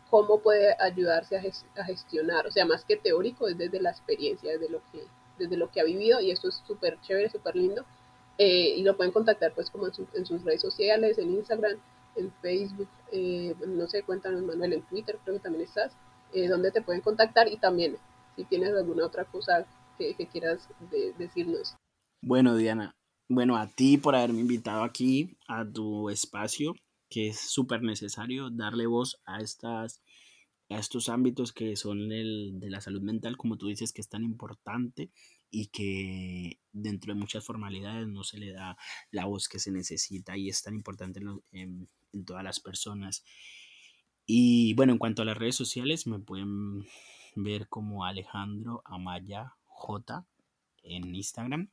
cómo 0.08 0.40
puede 0.40 0.74
ayudarse 0.80 1.36
a, 1.36 1.84
gestionar, 1.84 2.46
o 2.46 2.50
sea, 2.50 2.64
más 2.64 2.84
que 2.84 2.96
teórico, 2.96 3.46
es 3.46 3.58
desde 3.58 3.80
la 3.80 3.90
experiencia, 3.90 4.52
desde 4.52 4.70
lo 4.70 4.80
que, 4.90 5.04
desde 5.38 5.56
lo 5.56 5.70
que 5.70 5.80
ha 5.80 5.84
vivido, 5.84 6.20
y 6.20 6.30
esto 6.30 6.48
es 6.48 6.62
súper 6.66 6.98
chévere, 7.02 7.30
súper 7.30 7.56
lindo, 7.56 7.84
eh, 8.38 8.74
y 8.76 8.82
lo 8.82 8.96
pueden 8.96 9.12
contactar 9.12 9.52
pues 9.52 9.70
como 9.70 9.86
en, 9.86 10.26
sus 10.26 10.44
redes 10.44 10.62
sociales, 10.62 11.18
en 11.18 11.34
Instagram, 11.34 11.78
en 12.16 12.32
Facebook, 12.40 12.88
no 13.66 13.86
sé, 13.86 14.02
cuéntanos 14.02 14.42
Manuel, 14.42 14.72
en 14.72 14.82
Twitter 14.82 15.18
creo 15.22 15.36
que 15.36 15.42
también 15.42 15.64
estás, 15.64 15.92
donde 16.48 16.70
te 16.70 16.82
pueden 16.82 17.00
contactar 17.00 17.48
y 17.48 17.56
también 17.56 17.96
si 18.36 18.44
tienes 18.44 18.74
alguna 18.74 19.06
otra 19.06 19.24
cosa 19.24 19.66
que, 19.98 20.14
quieras 20.28 20.68
decirnos. 21.18 21.76
Bueno, 22.22 22.56
Diana, 22.56 22.96
bueno, 23.28 23.56
a 23.56 23.66
ti 23.66 23.98
por 23.98 24.14
haberme 24.14 24.40
invitado 24.40 24.82
aquí 24.82 25.36
a 25.46 25.64
tu 25.64 26.08
espacio 26.10 26.74
que 27.10 27.28
es 27.28 27.40
súper 27.40 27.82
necesario 27.82 28.50
darle 28.50 28.86
voz 28.86 29.20
a, 29.26 29.40
estas, 29.40 30.00
a 30.70 30.78
estos 30.78 31.08
ámbitos 31.08 31.52
que 31.52 31.76
son 31.76 32.12
el 32.12 32.60
de 32.60 32.70
la 32.70 32.80
salud 32.80 33.02
mental, 33.02 33.36
como 33.36 33.58
tú 33.58 33.66
dices, 33.66 33.92
que 33.92 34.00
es 34.00 34.08
tan 34.08 34.22
importante 34.22 35.10
y 35.50 35.66
que 35.66 36.60
dentro 36.72 37.12
de 37.12 37.20
muchas 37.20 37.44
formalidades 37.44 38.06
no 38.06 38.22
se 38.22 38.38
le 38.38 38.52
da 38.52 38.76
la 39.10 39.26
voz 39.26 39.48
que 39.48 39.58
se 39.58 39.72
necesita 39.72 40.36
y 40.36 40.48
es 40.48 40.62
tan 40.62 40.74
importante 40.74 41.20
en, 41.52 41.88
en 42.12 42.24
todas 42.24 42.44
las 42.44 42.60
personas. 42.60 43.24
Y 44.32 44.74
bueno, 44.74 44.92
en 44.92 44.98
cuanto 44.98 45.22
a 45.22 45.24
las 45.24 45.36
redes 45.36 45.56
sociales, 45.56 46.06
me 46.06 46.18
pueden 46.18 46.86
ver 47.34 47.68
como 47.68 48.04
Alejandro 48.04 48.82
Amaya 48.84 49.54
J 49.66 50.26
en 50.82 51.14
Instagram 51.14 51.68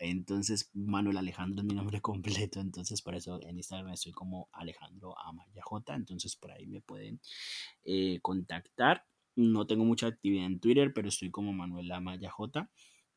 entonces, 0.00 0.70
Manuel 0.72 1.18
Alejandro 1.18 1.60
es 1.60 1.66
mi 1.66 1.74
nombre 1.74 2.00
completo, 2.02 2.58
entonces 2.58 3.02
por 3.02 3.14
eso 3.14 3.38
en 3.46 3.58
Instagram 3.58 3.92
estoy 3.92 4.12
como 4.12 4.48
Alejandro 4.52 5.16
Amaya 5.18 5.62
J, 5.62 5.94
entonces 5.94 6.36
por 6.36 6.50
ahí 6.50 6.66
me 6.66 6.80
pueden 6.80 7.20
eh, 7.84 8.18
contactar. 8.22 9.04
No 9.36 9.66
tengo 9.66 9.84
mucha 9.84 10.06
actividad 10.08 10.46
en 10.46 10.58
Twitter, 10.58 10.92
pero 10.94 11.08
estoy 11.08 11.30
como 11.30 11.52
Manuel 11.52 11.92
Amaya 11.92 12.30
J. 12.30 12.68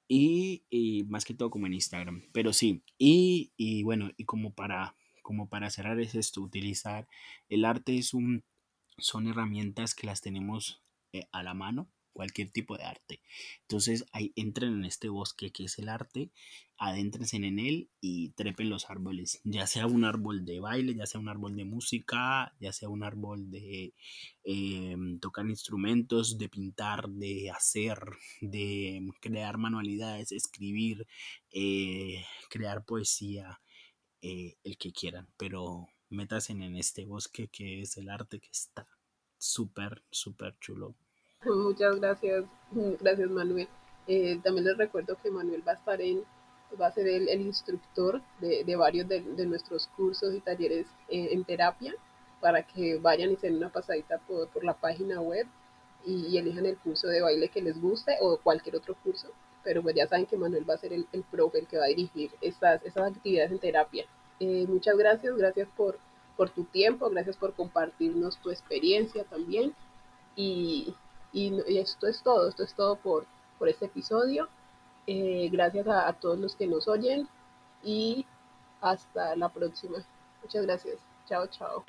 Y, 0.08 0.64
y, 0.70 1.04
más 1.06 1.24
que 1.24 1.34
todo 1.34 1.50
como 1.50 1.66
en 1.66 1.74
Instagram. 1.74 2.24
Pero 2.34 2.52
sí, 2.54 2.84
y, 2.98 3.52
y 3.56 3.84
bueno, 3.84 4.12
y 4.18 4.26
como 4.26 4.54
para, 4.54 4.96
como 5.22 5.48
para 5.48 5.70
cerrar 5.70 6.00
es 6.02 6.14
esto, 6.16 6.42
utilizar 6.42 7.08
el 7.48 7.64
arte 7.66 7.98
es 7.98 8.14
un, 8.14 8.44
son 8.98 9.28
herramientas 9.28 9.96
que 9.96 10.08
las 10.08 10.22
tenemos 10.22 10.82
eh, 11.14 11.28
a 11.32 11.44
la 11.44 11.54
mano 11.54 11.90
cualquier 12.14 12.52
tipo 12.52 12.78
de 12.78 12.84
arte. 12.84 13.22
Entonces 13.62 14.06
ahí 14.14 14.32
entren 14.36 14.74
en 14.74 14.86
este 14.86 15.10
bosque 15.10 15.52
que 15.52 15.66
es 15.66 15.78
el 15.80 15.90
arte, 15.90 16.32
adéntrense 16.78 17.38
en 17.38 17.60
él 17.60 17.90
y 18.00 18.30
trepen 18.32 18.70
los 18.70 18.90
árboles, 18.90 19.42
ya 19.44 19.68
sea 19.68 19.88
un 19.88 20.06
árbol 20.06 20.46
de 20.46 20.60
baile, 20.60 20.96
ya 20.96 21.06
sea 21.06 21.20
un 21.20 21.30
árbol 21.30 21.56
de 21.56 21.66
música, 21.66 22.56
ya 22.60 22.72
sea 22.72 22.90
un 22.90 23.04
árbol 23.04 23.50
de 23.50 23.94
eh, 24.44 24.96
tocar 25.20 25.46
instrumentos, 25.48 26.38
de 26.38 26.50
pintar, 26.50 27.10
de 27.10 27.50
hacer, 27.50 28.00
de 28.42 29.06
crear 29.20 29.58
manualidades, 29.58 30.32
escribir, 30.32 31.08
eh, 31.52 32.24
crear 32.50 32.86
poesía, 32.86 33.60
eh, 34.22 34.56
el 34.64 34.78
que 34.78 34.94
quieran, 34.94 35.28
pero 35.38 35.88
métasen 36.14 36.62
en 36.62 36.76
este 36.76 37.06
bosque 37.06 37.48
que 37.48 37.82
es 37.82 37.98
el 37.98 38.10
arte 38.10 38.40
que 38.40 38.52
está 38.52 38.88
súper, 39.38 40.02
súper 40.10 40.56
chulo. 40.60 40.96
Muchas 41.46 42.00
gracias, 42.00 42.46
gracias 43.02 43.30
Manuel. 43.30 43.68
Eh, 44.08 44.40
también 44.44 44.66
les 44.66 44.78
recuerdo 44.78 45.18
que 45.22 45.32
Manuel 45.32 45.66
va 45.68 45.74
a 45.74 45.76
estar 45.76 46.02
en, 46.02 46.24
va 46.80 46.88
a 46.88 46.92
ser 46.92 47.08
el, 47.08 47.42
instructor 47.42 48.22
de, 48.40 48.76
varios 48.76 49.08
de, 49.08 49.22
nuestros 49.46 49.88
cursos 49.88 50.34
y 50.34 50.40
talleres 50.40 50.88
eh, 51.10 51.30
en 51.32 51.44
terapia 51.44 51.94
para 52.42 52.64
que 52.64 52.98
vayan 52.98 53.32
y 53.32 53.36
se 53.38 53.48
den 53.48 53.58
una 53.58 53.72
pasadita 53.72 54.20
por, 54.20 54.64
la 54.64 54.74
página 54.74 55.22
web 55.22 55.48
y, 56.06 56.38
elijan 56.38 56.66
el 56.66 56.78
curso 56.78 57.08
de 57.08 57.22
baile 57.22 57.50
que 57.50 57.62
les 57.62 57.80
guste 57.80 58.18
o 58.22 58.38
cualquier 58.38 58.76
otro 58.76 58.96
curso. 59.04 59.30
Pero 59.64 59.82
pues 59.82 59.96
ya 59.96 60.08
saben 60.08 60.26
que 60.26 60.38
Manuel 60.38 60.70
va 60.70 60.74
a 60.74 60.78
ser 60.78 60.92
el, 60.92 61.08
el 61.14 61.24
profe, 61.24 61.60
el 61.60 61.68
que 61.68 61.78
va 61.78 61.86
a 61.86 61.88
dirigir 61.88 62.32
estas, 62.42 62.84
estas 62.84 63.12
actividades 63.16 63.52
en 63.52 63.60
terapia. 63.60 64.06
Eh, 64.44 64.66
muchas 64.68 64.98
gracias, 64.98 65.38
gracias 65.38 65.70
por, 65.78 65.98
por 66.36 66.50
tu 66.50 66.66
tiempo, 66.66 67.10
gracias 67.10 67.38
por 67.38 67.54
compartirnos 67.54 68.38
tu 68.40 68.50
experiencia 68.52 69.24
también. 69.24 69.74
Y, 70.36 70.94
y, 71.32 71.62
esto 71.78 72.08
es 72.08 72.22
todo, 72.24 72.50
esto 72.50 72.64
es 72.64 72.74
todo 72.74 72.98
por, 72.98 73.26
por 73.58 73.70
este 73.70 73.86
episodio. 73.86 74.50
Eh, 75.08 75.48
gracias 75.50 75.88
a, 75.88 76.10
a 76.10 76.14
todos 76.14 76.38
los 76.40 76.58
que 76.58 76.68
nos 76.68 76.90
oyen 76.90 77.30
y 77.84 78.26
hasta 78.82 79.36
la 79.38 79.48
próxima. 79.48 80.00
Muchas 80.42 80.66
gracias. 80.66 80.98
Chao, 81.26 81.48
chao. 81.48 81.86